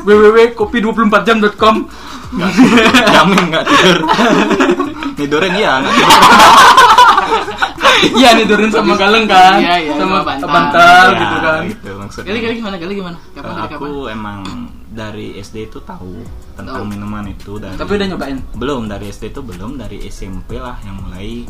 www.kopi24jam.com 0.00 1.76
jamin 3.10 3.42
nggak 3.50 3.64
tidur. 3.66 3.98
Tidurin 5.18 5.54
iya, 5.58 5.82
nggak 5.82 5.94
tidur. 5.94 6.89
Iya 8.00 8.28
nih 8.32 8.44
turun 8.44 8.68
sama 8.68 8.94
galeng 8.94 9.24
kan 9.24 9.58
Iya, 9.58 9.74
iya, 9.78 9.92
sama 9.94 10.16
sama 10.16 10.24
bantal. 10.24 10.48
bantal 10.48 11.04
Ya, 11.06 11.18
gitu 11.18 11.36
kan 11.38 11.60
Gitu 11.66 11.90
maksudnya. 11.94 12.26
Gali, 12.26 12.38
gali 12.40 12.54
gimana? 12.56 12.76
Gali 12.76 12.92
gimana? 12.94 13.18
Kapan 13.30 13.52
dari 13.52 13.64
aku 13.68 13.84
kapan? 13.86 14.10
emang 14.10 14.38
dari 14.90 15.26
SD 15.36 15.56
itu 15.64 15.78
tahu 15.80 16.14
tentang 16.52 16.82
Tahu. 16.82 16.90
minuman 16.90 17.24
itu 17.24 17.52
dari 17.56 17.78
tapi 17.78 17.92
udah 17.94 18.06
nyobain 18.10 18.38
belum 18.52 18.82
dari 18.86 19.06
SD 19.08 19.30
itu 19.30 19.40
belum 19.40 19.78
dari 19.78 20.02
SMP 20.04 20.58
lah 20.58 20.74
yang 20.82 20.98
mulai 20.98 21.46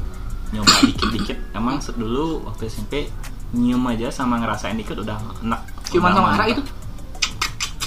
nyoba 0.50 0.74
dikit-dikit 0.84 1.38
emang 1.52 1.80
dulu 1.90 2.44
waktu 2.44 2.68
SMP 2.68 3.08
nyium 3.50 3.80
aja 3.86 4.10
sama 4.10 4.36
ngerasain 4.38 4.76
dikit 4.76 4.98
udah 4.98 5.16
enak 5.40 5.60
Ciuman 5.88 6.12
Udah 6.12 6.20
sama 6.20 6.30
arak 6.36 6.48
itu? 6.52 6.62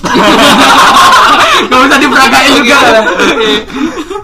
Gak 1.63 1.79
usah 1.79 1.97
diperagain 1.97 2.51
juga 2.57 2.77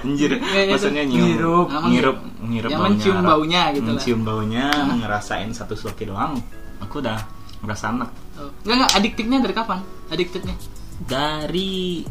Anjir, 0.00 0.30
Iya, 0.34 0.60
iya, 0.60 0.72
maksudnya 0.72 1.02
itu. 1.02 1.12
nyium, 1.12 1.26
Ngirup. 1.28 1.66
Ngirup, 1.84 2.18
ngirup 2.40 2.70
yang 2.70 2.82
mencium 2.82 3.16
arah. 3.16 3.28
baunya 3.28 3.62
gitu 3.70 3.82
lah. 3.82 3.88
mencium 3.92 4.20
baunya, 4.22 4.66
ngerasain 4.94 5.50
satu 5.50 5.74
sloki 5.74 6.04
doang. 6.04 6.36
Aku 6.78 6.98
udah 6.98 7.18
ngerasa 7.60 7.90
enak. 7.90 8.10
Oh. 8.36 8.50
Enggak 8.62 8.76
enggak 8.76 8.92
adiktifnya 8.94 9.38
dari 9.40 9.54
kapan? 9.54 9.78
Adiktifnya. 10.08 10.54
Dari 11.00 12.02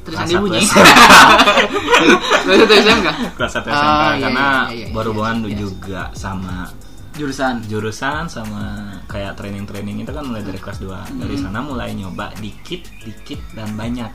Tulisan 0.00 0.24
dia 0.24 0.32
satu 0.32 0.44
bunyi. 0.48 0.64
Kelas 2.40 2.56
satu 2.56 2.74
SMK. 2.74 3.08
kelas 3.36 3.52
1 3.52 3.60
Oh, 3.60 3.68
SMK 3.68 3.76
iya, 3.76 4.16
karena 4.18 4.46
iya, 4.68 4.72
iya, 4.72 4.86
berhubungan 4.90 5.36
iya, 5.38 5.46
iya. 5.46 5.56
juga 5.58 6.02
sama 6.14 6.56
jurusan 7.10 7.60
jurusan 7.66 8.24
sama 8.24 8.64
kayak 9.04 9.36
training-training 9.36 10.00
itu 10.00 10.08
kan 10.08 10.24
mulai 10.24 10.40
dari 10.40 10.56
kelas 10.56 10.80
2 10.80 11.20
dari 11.20 11.36
sana 11.36 11.60
mulai 11.60 11.92
nyoba 11.92 12.32
dikit 12.34 12.86
dikit 13.02 13.36
dan 13.52 13.76
banyak 13.76 14.08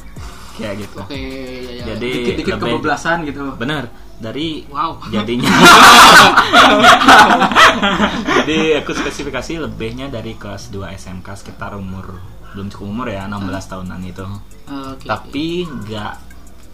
kayak 0.57 0.75
gitu 0.79 0.97
Oke, 0.99 1.13
ya, 1.13 1.71
ya. 1.73 1.83
Jadi 1.91 2.09
dikit-dikit 2.13 2.55
lebih- 2.55 2.71
kebablasan 2.73 3.17
gitu 3.23 3.43
bener 3.53 3.83
dari 4.15 4.63
Wow. 4.65 4.95
jadinya 5.05 5.51
jadi 8.37 8.79
aku 8.79 8.91
spesifikasi 8.93 9.59
lebihnya 9.61 10.07
dari 10.07 10.33
kelas 10.33 10.69
2 10.69 10.87
SMK 10.93 11.27
sekitar 11.35 11.75
umur 11.75 12.19
belum 12.53 12.71
cukup 12.71 12.87
umur 12.87 13.07
ya 13.09 13.27
16 13.27 13.43
tahunan 13.67 13.99
itu 14.01 14.23
Oke. 14.65 15.03
tapi 15.03 15.45
nggak 15.65 16.13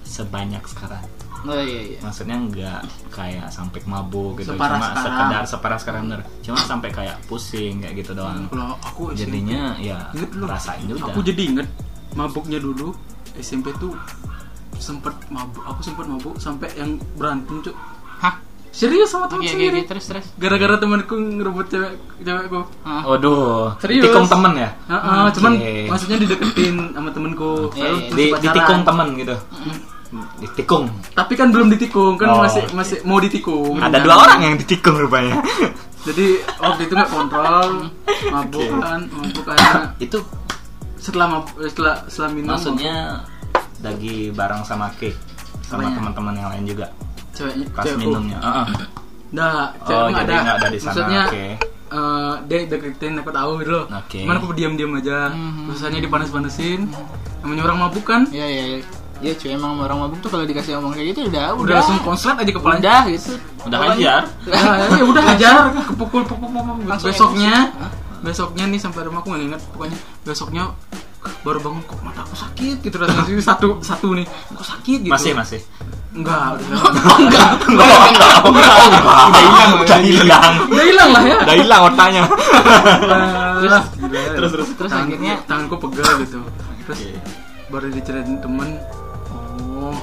sebanyak 0.04 0.62
sekarang 0.66 1.06
Oh 1.42 1.58
iya 1.58 1.82
iya. 1.88 2.00
maksudnya 2.00 2.38
nggak 2.38 2.80
kayak 3.10 3.50
sampai 3.50 3.82
mabuk 3.84 4.38
gitu 4.38 4.54
Separah 4.54 4.78
cuma 4.78 4.86
sekarang. 4.86 5.02
sekedar 5.02 5.44
separah 5.50 5.80
sekarang 5.82 6.02
bener 6.06 6.22
cuma 6.40 6.62
sampai 6.62 6.90
kayak 6.94 7.18
pusing 7.26 7.82
kayak 7.82 7.98
gitu 7.98 8.14
doang 8.14 8.46
kalau 8.46 8.78
aku 8.78 9.10
jadinya 9.12 9.74
ya 9.76 10.14
rasain 10.38 10.86
juga 10.86 11.10
aku 11.10 11.26
jadi 11.26 11.42
inget 11.44 11.68
mabuknya 12.14 12.62
dulu 12.62 12.94
SMP 13.36 13.72
tuh 13.78 13.94
sempet 14.74 15.14
mabuk 15.28 15.62
aku 15.62 15.80
sempet 15.80 16.06
mabuk 16.06 16.36
sampai 16.36 16.68
yang 16.74 16.98
berantem 17.14 17.62
cuk 17.62 17.76
Hah? 18.18 18.42
serius 18.68 19.08
sama 19.08 19.28
teman 19.28 19.44
oke 19.44 19.52
sendiri 19.52 19.80
oke 19.80 19.90
terus 19.90 20.06
terus. 20.06 20.26
gara-gara 20.36 20.76
temanku 20.76 21.12
ngerebut 21.14 21.68
cewek 21.68 21.92
cewekku. 22.18 22.62
Waduh, 22.82 23.76
Serius? 23.78 24.00
ditikung 24.02 24.26
temen 24.26 24.52
ya? 24.58 24.70
Heeh, 24.88 25.24
cuman 25.34 25.52
Oke. 25.54 25.74
maksudnya 25.86 26.18
dideketin 26.18 26.76
sama 26.90 27.10
temenku 27.10 27.52
Lalu 27.70 27.78
iya. 27.78 27.92
terus 28.08 28.16
Di, 28.16 28.26
ditikung 28.42 28.80
temen 28.82 29.08
gitu. 29.16 29.36
Ditikung. 30.40 30.84
tapi 31.14 31.34
kan 31.36 31.48
belum 31.50 31.68
ditikung 31.70 32.16
kan 32.16 32.28
Oh. 32.30 32.40
masih 32.42 32.64
masih 32.72 32.98
mau 33.04 33.16
ditikung 33.18 33.76
Ada 33.78 34.00
dua 34.00 34.16
orang 34.18 34.40
yang 34.42 34.56
ditikung 34.56 34.96
rupanya. 34.98 35.40
jadi 36.02 36.28
waktu 36.58 36.82
itu 36.82 36.94
nggak 36.94 37.12
kontrol 37.12 37.70
mabuk 38.34 38.72
kan 38.78 39.00
mabuk 39.10 39.46
akhirnya 39.46 39.96
Itu 40.00 40.18
setelah 41.02 41.28
setelah 41.60 41.96
setelah 42.06 42.30
minum 42.32 42.54
maksudnya 42.54 43.26
lagi 43.82 44.30
bareng 44.30 44.62
sama 44.62 44.94
Kik 44.96 45.18
sama 45.66 45.90
teman-teman 45.90 46.34
yang 46.36 46.50
lain 46.50 46.66
juga 46.68 46.88
ceweknya 47.32 47.66
pas 47.72 47.84
cewekku. 47.84 48.04
minumnya. 48.06 48.38
Heeh. 48.38 48.68
Nggak, 49.32 49.68
cewek 49.82 50.04
Oh, 50.04 50.10
jadi 50.12 50.34
nggak 50.36 50.56
ada 50.58 50.68
di 50.68 50.78
sana, 50.78 50.92
Maksudnya 50.92 51.22
oke. 51.26 51.46
eh, 51.92 52.34
dia 52.46 52.60
deketin 52.68 53.14
aku 53.18 53.32
tahu 53.32 53.52
gitu 53.58 53.72
loh. 53.72 53.86
Oke. 53.90 54.20
Cuman 54.22 54.36
aku 54.38 54.52
diam-diam 54.52 54.92
aja. 54.94 55.32
Mhm. 55.32 55.72
Terus 55.72 55.82
hanya 55.82 56.00
dipanas-panasin. 56.04 56.82
Namanya 57.42 57.62
orang 57.66 57.78
mabuk 57.82 58.04
kan. 58.04 58.28
Iya 58.30 58.46
iya 58.46 58.64
iya. 58.68 58.80
Ya 59.22 59.32
cuy 59.34 59.54
emang 59.54 59.80
orang 59.80 59.98
mabuk 60.02 60.20
tuh 60.20 60.30
kalau 60.30 60.44
dikasih 60.44 60.76
ngomong 60.76 60.92
kayak 60.92 61.16
gitu 61.16 61.30
udah 61.30 61.56
Udah 61.56 61.76
langsung 61.80 61.98
konslet 62.04 62.36
aja 62.36 62.52
kepalanya. 62.52 62.82
udah 62.82 63.00
gitu. 63.08 63.32
Udah 63.64 63.80
hajar. 63.88 64.22
Ya, 64.44 65.02
udah 65.02 65.24
aja 65.24 65.50
kepukul 65.88 66.22
pukul 66.28 66.50
Besoknya? 67.00 67.72
Besoknya 68.22 68.66
nih 68.66 68.78
sampai 68.78 69.02
rumah 69.04 69.20
aku 69.20 69.30
nggak 69.30 69.44
ingat 69.48 69.62
pokoknya 69.74 69.98
besoknya 70.22 70.64
baru 71.42 71.58
bangun 71.60 71.82
kok 71.86 72.02
mata 72.02 72.22
aku 72.22 72.34
sakit 72.34 72.82
gitu 72.82 72.96
rasanya 72.98 73.42
satu 73.42 73.78
satu 73.82 74.14
nih 74.14 74.26
kok 74.26 74.66
sakit 74.66 75.00
gitu 75.06 75.14
Masih, 75.14 75.34
masih. 75.34 75.62
enggak 76.12 76.58
enggak. 76.60 76.82
Enggak, 77.22 77.50
enggak, 77.64 78.04
enggak. 78.12 78.34
Udah 78.44 79.32
hilang, 79.40 79.72
udah 79.80 80.00
hilang. 80.04 80.54
udah 80.68 80.86
hilang 80.86 81.10
lah 81.10 81.24
ya 81.24 81.38
Udah 81.40 81.56
hilang 81.56 81.82
otaknya. 81.88 82.24
terus 83.62 83.84
Terus, 84.36 84.52
terus. 84.52 84.70
Terus 84.76 84.92
akhirnya 84.92 85.34
tanganku 85.46 85.76
pegel 85.80 86.10
gitu 86.26 86.40
terus 86.84 87.00
baru 87.72 87.88
diceritain 87.88 88.36
temen 88.44 88.70
oh 89.80 89.96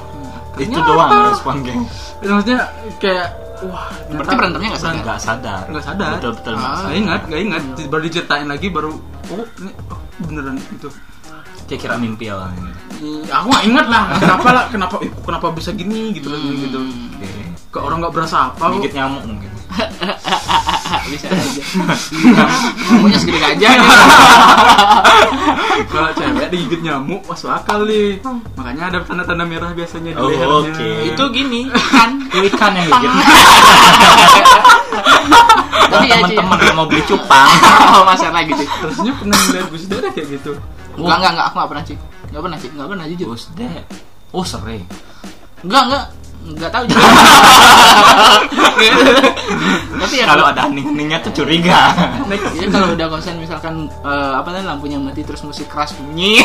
Itu 0.57 0.75
doang 0.75 1.29
respon 1.29 1.55
geng. 1.63 1.83
Maksudnya 2.19 2.59
kayak 2.99 3.27
wah 3.63 3.87
Berarti 4.09 4.33
berantemnya 4.33 4.69
nggak 4.69 4.81
sadar? 4.81 5.01
Nggak 5.01 5.19
sadar. 5.19 5.63
Nggak 5.67 5.83
sadar. 5.83 6.09
Betul, 6.15 6.31
betul. 6.33 6.53
nggak 6.53 6.63
Ah. 6.63 6.73
sadar. 6.73 6.85
nggak 6.85 6.97
ingat 6.97 7.21
nggak 7.25 7.41
ingat 7.41 7.63
baru 7.85 8.01
diceritain 8.01 8.47
lagi 8.47 8.67
baru 8.69 8.91
oh 9.27 9.45
ini 9.57 9.71
oh, 9.87 9.99
beneran 10.21 10.55
gitu 10.57 10.89
Kayak 11.65 11.81
kira 11.83 11.95
mimpi 11.95 12.25
awalnya. 12.25 12.65
gitu. 12.65 13.21
Ih, 13.21 13.29
aku 13.29 13.45
nggak 13.47 13.65
ingat 13.67 13.87
lah 13.87 14.03
kenapa 14.17 14.47
lah 14.49 14.65
kenapa 14.67 14.95
eh, 14.99 15.11
kenapa 15.15 15.45
bisa 15.53 15.69
gini 15.71 16.09
gitu 16.11 16.27
loh 16.27 16.39
Hmm. 16.39 16.57
gitu 16.59 16.79
Oke. 16.81 17.29
ke 17.69 17.77
orang 17.77 17.97
nggak 18.01 18.09
berasa 18.11 18.49
apa. 18.49 18.73
Gigit 18.73 18.89
nyamuk 18.91 19.21
mungkin. 19.23 19.48
bisa 21.09 21.27
aja. 21.29 21.61
Ngomongnya 22.89 23.17
segede 23.21 23.39
gajah 23.39 23.71
gitu. 23.79 23.95
kalau 25.89 26.09
cewek 26.13 26.47
digigit 26.51 26.81
nyamuk 26.83 27.21
masuk 27.25 27.49
akal 27.49 27.87
nih 27.87 28.19
makanya 28.53 28.91
ada 28.91 28.97
tanda-tanda 29.05 29.45
merah 29.47 29.71
biasanya 29.73 30.11
di 30.13 30.19
Oh, 30.19 30.27
lehernya 30.29 30.73
oke. 30.75 30.89
Itu 31.13 31.23
gini 31.31 31.61
kan. 31.71 32.09
Itu 32.29 32.37
ikan 32.53 32.71
yang 32.75 32.89
gigit. 32.89 33.11
Tapi 35.89 36.05
ya. 36.05 36.15
Teman-teman 36.21 36.57
yang 36.61 36.75
mau 36.77 36.85
beli 36.89 37.01
cupang. 37.07 37.49
Masalah 38.05 38.41
gitu. 38.45 38.63
terusnya 38.65 39.11
pernah 39.17 39.37
ngeliat 39.37 39.67
Gus 39.71 39.85
Dur 39.89 40.03
kayak 40.13 40.27
gitu 40.29 40.51
Enggak 40.99 41.17
enggak 41.23 41.31
enggak 41.31 41.45
aku 41.47 41.55
enggak 41.55 41.69
pernah 41.71 41.83
sih. 41.87 41.97
Enggak 42.29 42.41
pernah 42.43 42.57
sih, 42.59 42.69
enggak 42.69 42.87
pernah 42.91 43.05
jujur. 43.07 43.27
Bos 43.31 43.43
deh. 43.55 43.75
Oh 44.35 44.45
sering. 44.45 44.83
Enggak 45.63 45.83
enggak 45.87 46.05
enggak 46.41 46.69
tahu 46.69 46.83
juga. 46.85 47.03
Tapi 49.99 50.15
ya 50.15 50.25
Kalau 50.25 50.45
ada 50.47 50.61
hening-heningnya 50.65 51.19
tuh 51.19 51.31
curiga. 51.35 51.91
Ya 52.55 52.67
kalau 52.69 52.95
udah 52.95 53.07
konsen 53.09 53.35
misalkan 53.37 53.73
eh, 54.01 54.33
apa 54.33 54.47
namanya 54.49 54.73
lampunya 54.73 54.97
mati 54.97 55.21
terus 55.21 55.43
musik 55.43 55.67
keras 55.67 55.91
bunyi. 55.93 56.39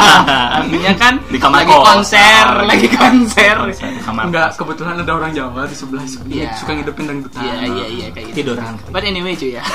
Artinya 0.58 0.92
kan 0.94 1.14
Di 1.26 1.38
kamar 1.38 1.64
lagi 1.64 1.74
konser, 1.74 2.44
Ah, 2.44 2.62
lagi 2.62 2.88
konser. 2.88 3.54
Konser 3.56 3.88
di 3.90 4.02
kamar 4.02 4.22
Enggak, 4.28 4.48
kos. 4.52 4.56
kebetulan 4.60 4.94
ada 5.00 5.12
orang 5.12 5.32
Jawa 5.32 5.64
di 5.64 5.74
sebelah 5.74 6.04
Iya. 6.28 6.50
suka 6.54 6.72
ngidupin 6.74 7.04
dangdutan. 7.06 7.42
Iya 7.42 7.54
iya 7.66 7.86
iya 7.88 8.06
kayak 8.12 8.26
gitu. 8.30 8.36
Tiduran. 8.52 8.72
But 8.90 9.02
anyway 9.02 9.32
cuy 9.34 9.56
ya. 9.56 9.62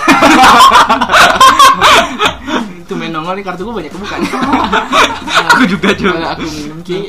itu 2.84 2.94
main 2.94 3.12
nongol 3.12 3.34
nih 3.36 3.46
kartu 3.46 3.64
gue 3.64 3.74
banyak 3.74 3.92
kebuka. 3.92 4.16
Aku 5.56 5.64
juga 5.66 5.90
cuy. 5.92 6.08
Kalau 6.08 6.30
aku 6.30 6.46
minum 6.52 6.80
cuy. 6.84 7.04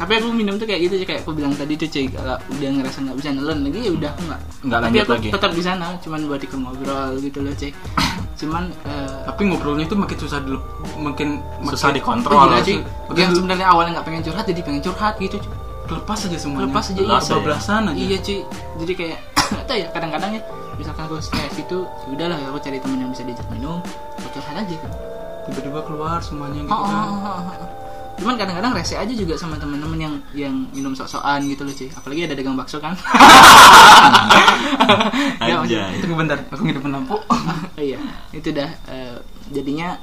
Tapi 0.00 0.12
aku 0.16 0.32
minum 0.32 0.56
tuh 0.56 0.64
kayak 0.64 0.80
gitu 0.80 0.94
sih 0.96 1.04
kayak 1.04 1.20
aku 1.20 1.36
bilang 1.36 1.52
tadi 1.52 1.76
tuh 1.76 1.84
cuy 1.84 2.08
kalau 2.08 2.40
udah 2.40 2.68
ngerasa 2.72 2.98
nggak 3.04 3.16
bisa 3.20 3.28
nelen 3.30 3.58
lagi 3.60 3.78
ya 3.78 3.92
udah 3.92 4.08
aku 4.10 4.20
nggak. 4.24 4.40
Nggak 4.64 4.78
Tapi 4.80 4.86
lanjut 4.88 5.04
aku 5.04 5.12
lagi. 5.12 5.28
tetap 5.30 5.50
di 5.52 5.62
sana 5.62 5.84
cuman 6.00 6.20
buat 6.24 6.40
ikut 6.40 6.58
ngobrol 6.58 7.10
gitu 7.20 7.38
loh 7.40 7.52
cuy. 7.52 7.70
Cuman 8.40 8.64
eh, 8.82 9.20
Tapi 9.28 9.42
ngobrolnya 9.44 9.84
itu 9.84 9.92
makin 9.92 10.16
susah 10.16 10.40
dulu, 10.40 10.56
makin 10.96 11.44
Susah 11.68 11.92
makin- 11.92 11.96
dikontrol. 12.00 12.40
Oh, 12.40 12.48
gila, 12.48 12.60
cuy. 12.64 12.78
Makin 12.80 13.20
Yang 13.20 13.32
sebenarnya 13.36 13.66
awalnya 13.68 13.90
nggak 13.92 14.06
pengen 14.08 14.22
curhat 14.24 14.44
jadi 14.48 14.60
pengen 14.64 14.80
curhat 14.82 15.14
gitu 15.20 15.36
cuy. 15.36 15.52
lepas 15.90 16.18
aja 16.24 16.38
semuanya. 16.38 16.64
Lepas 16.64 16.84
aja 16.88 16.96
iya. 16.96 17.08
Lepas 17.10 17.66
aja. 17.68 17.90
Iya 17.92 18.16
cuy. 18.18 18.38
Jadi 18.80 18.92
kayak 18.96 19.18
nggak 19.52 19.64
tahu 19.66 19.76
ya 19.76 19.86
kadang-kadang 19.92 20.30
ya 20.32 20.42
misalkan 20.74 21.02
aku 21.04 21.20
stres 21.20 21.52
itu 21.54 21.78
ya 21.84 22.08
udahlah 22.08 22.38
aku 22.48 22.58
cari 22.58 22.78
temen 22.80 22.98
yang 22.98 23.10
bisa 23.12 23.22
diajak 23.22 23.44
minum 23.52 23.84
aku 24.16 24.28
curhat 24.32 24.56
aja. 24.56 24.76
Tiba-tiba 25.44 25.80
keluar 25.84 26.18
semuanya 26.20 26.64
gitu 26.64 26.72
Oh, 26.72 26.78
oh, 26.78 26.86
kan. 26.86 27.04
oh, 27.04 27.20
oh, 27.20 27.44
oh. 27.60 27.68
Cuman 28.20 28.36
kadang-kadang 28.36 28.76
rese 28.76 28.94
aja 28.94 29.08
juga 29.10 29.32
sama 29.34 29.56
temen-temen 29.56 29.96
yang 29.96 30.14
yang 30.36 30.54
minum 30.70 30.92
sok-sokan 30.92 31.40
gitu 31.48 31.64
loh 31.64 31.72
cuy. 31.72 31.88
Apalagi 31.88 32.20
ada 32.28 32.34
dagang 32.36 32.54
bakso 32.54 32.76
kan. 32.78 32.92
Ya, 35.40 35.56
maksud- 35.56 35.72
Aja. 35.72 35.98
Tunggu 36.02 36.16
bentar, 36.18 36.38
aku 36.50 36.62
ngidupin 36.62 36.92
lampu. 36.92 37.16
iya, 37.80 37.98
itu 38.30 38.52
dah 38.52 38.68
eh, 38.86 39.16
jadinya 39.50 39.96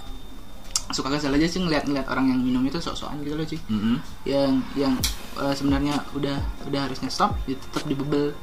suka 0.90 1.12
kesel 1.12 1.36
aja 1.36 1.44
sih 1.46 1.60
ngeliat-ngeliat 1.60 2.08
orang 2.08 2.32
yang 2.32 2.40
minum 2.40 2.64
itu 2.64 2.80
sok-sokan 2.80 3.20
gitu 3.22 3.36
loh 3.36 3.46
cuy. 3.46 3.60
Mm-mm. 3.70 3.96
Yang 4.26 4.52
yang 4.76 4.94
eh, 5.38 5.54
sebenarnya 5.54 5.96
udah 6.16 6.38
udah 6.68 6.82
harusnya 6.90 7.08
stop, 7.12 7.36
ya 7.46 7.56
tetap 7.56 7.84
dibebel. 7.86 8.34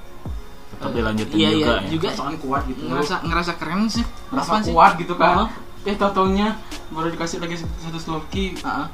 Tetap 0.74 0.90
dilanjutin 0.92 1.36
iya, 1.36 1.50
juga 1.50 1.58
iya, 1.58 1.74
ya. 1.74 1.90
juga 1.90 2.08
Soalnya 2.14 2.38
kuat 2.40 2.62
gitu. 2.68 2.80
ngerasa 2.86 3.14
ngerasa 3.24 3.52
keren 3.58 3.80
sih. 3.88 4.04
Merasa 4.30 4.50
Apaan 4.52 4.62
sih? 4.64 4.72
kuat 4.72 4.92
gitu 5.00 5.14
kan. 5.16 5.34
Oh. 5.44 5.48
Eh 5.84 5.96
tau-taunya 5.96 6.56
baru 6.88 7.12
dikasih 7.12 7.38
lagi 7.40 7.60
satu 7.60 7.98
sloki 8.00 8.56
ah. 8.64 8.88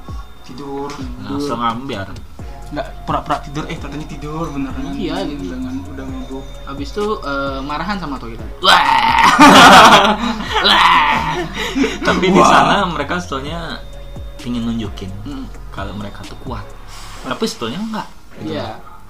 Tidur. 0.51 0.91
Langsung 1.23 1.59
ambiar. 1.59 2.09
Nggak 2.71 2.87
pura-pura 3.03 3.43
tidur, 3.43 3.67
eh 3.67 3.75
taunya 3.75 4.07
tidur 4.07 4.47
beneran. 4.47 4.95
Iya, 4.95 5.27
gitu. 5.27 5.51
Dengan 5.51 5.75
udah 5.85 6.05
ngeduk. 6.07 6.45
Habis 6.65 6.89
itu 6.91 7.07
eh, 7.21 7.59
marahan 7.61 7.97
sama 7.99 8.15
toilet. 8.17 8.43
Wah. 8.61 8.79
Wah. 10.63 11.35
Tapi 12.07 12.27
di 12.29 12.41
sana 12.41 12.87
mereka 12.87 13.19
sebetulnya 13.19 13.79
ingin 14.41 14.65
nunjukin 14.67 15.11
Mm. 15.27 15.45
kalau 15.71 15.93
mereka 15.95 16.25
tuh 16.25 16.39
kuat. 16.43 16.65
Tapi 17.23 17.45
sebetulnya 17.45 17.81
enggak. 17.81 18.09
gitu 18.41 18.57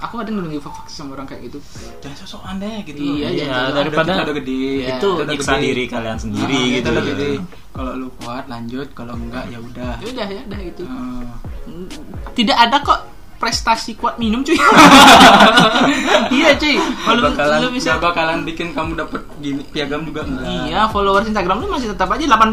aku 0.00 0.14
ada 0.24 0.28
nggak 0.32 0.56
give 0.56 0.64
fuck 0.64 0.88
sama 0.88 1.14
orang 1.14 1.28
kayak 1.28 1.52
gitu. 1.52 1.58
Jangan 2.00 2.16
sosok 2.24 2.42
aneh 2.48 2.82
gitu 2.88 3.00
iya, 3.00 3.28
iya, 3.30 3.44
iya. 3.46 3.72
daripada 3.76 4.24
gede. 4.24 4.88
Iya, 4.88 4.96
itu 4.96 5.10
nyiksa 5.28 5.60
diri 5.60 5.84
kalian 5.86 6.18
sendiri 6.18 6.80
gitu 6.80 6.90
kalau 7.70 7.92
lu 7.94 8.08
kuat 8.24 8.48
lanjut. 8.48 8.88
Kalau 8.96 9.14
enggak 9.14 9.46
ya 9.52 9.58
udah. 9.60 10.00
Ya 10.00 10.06
udah 10.08 10.26
ya 10.26 10.40
udah 10.48 10.58
gitu 10.64 10.84
tidak 12.34 12.56
ada 12.56 12.76
kok 12.82 13.00
prestasi 13.40 13.96
kuat 13.96 14.20
minum 14.20 14.44
cuy. 14.44 14.52
Iya 16.30 16.52
cuy. 16.60 16.76
Kalau 17.08 17.56
lu 17.64 17.72
bisa 17.72 17.96
gak 17.96 18.12
bakalan 18.12 18.44
bikin 18.44 18.76
kamu 18.76 19.00
dapet 19.00 19.24
gini 19.40 19.64
piagam 19.72 20.04
juga 20.04 20.28
enggak. 20.28 20.68
Iya 20.68 20.84
followers 20.92 21.24
instagram 21.28 21.64
lu 21.64 21.72
masih 21.72 21.88
tetap 21.96 22.12
aja 22.12 22.24
80 22.28 22.52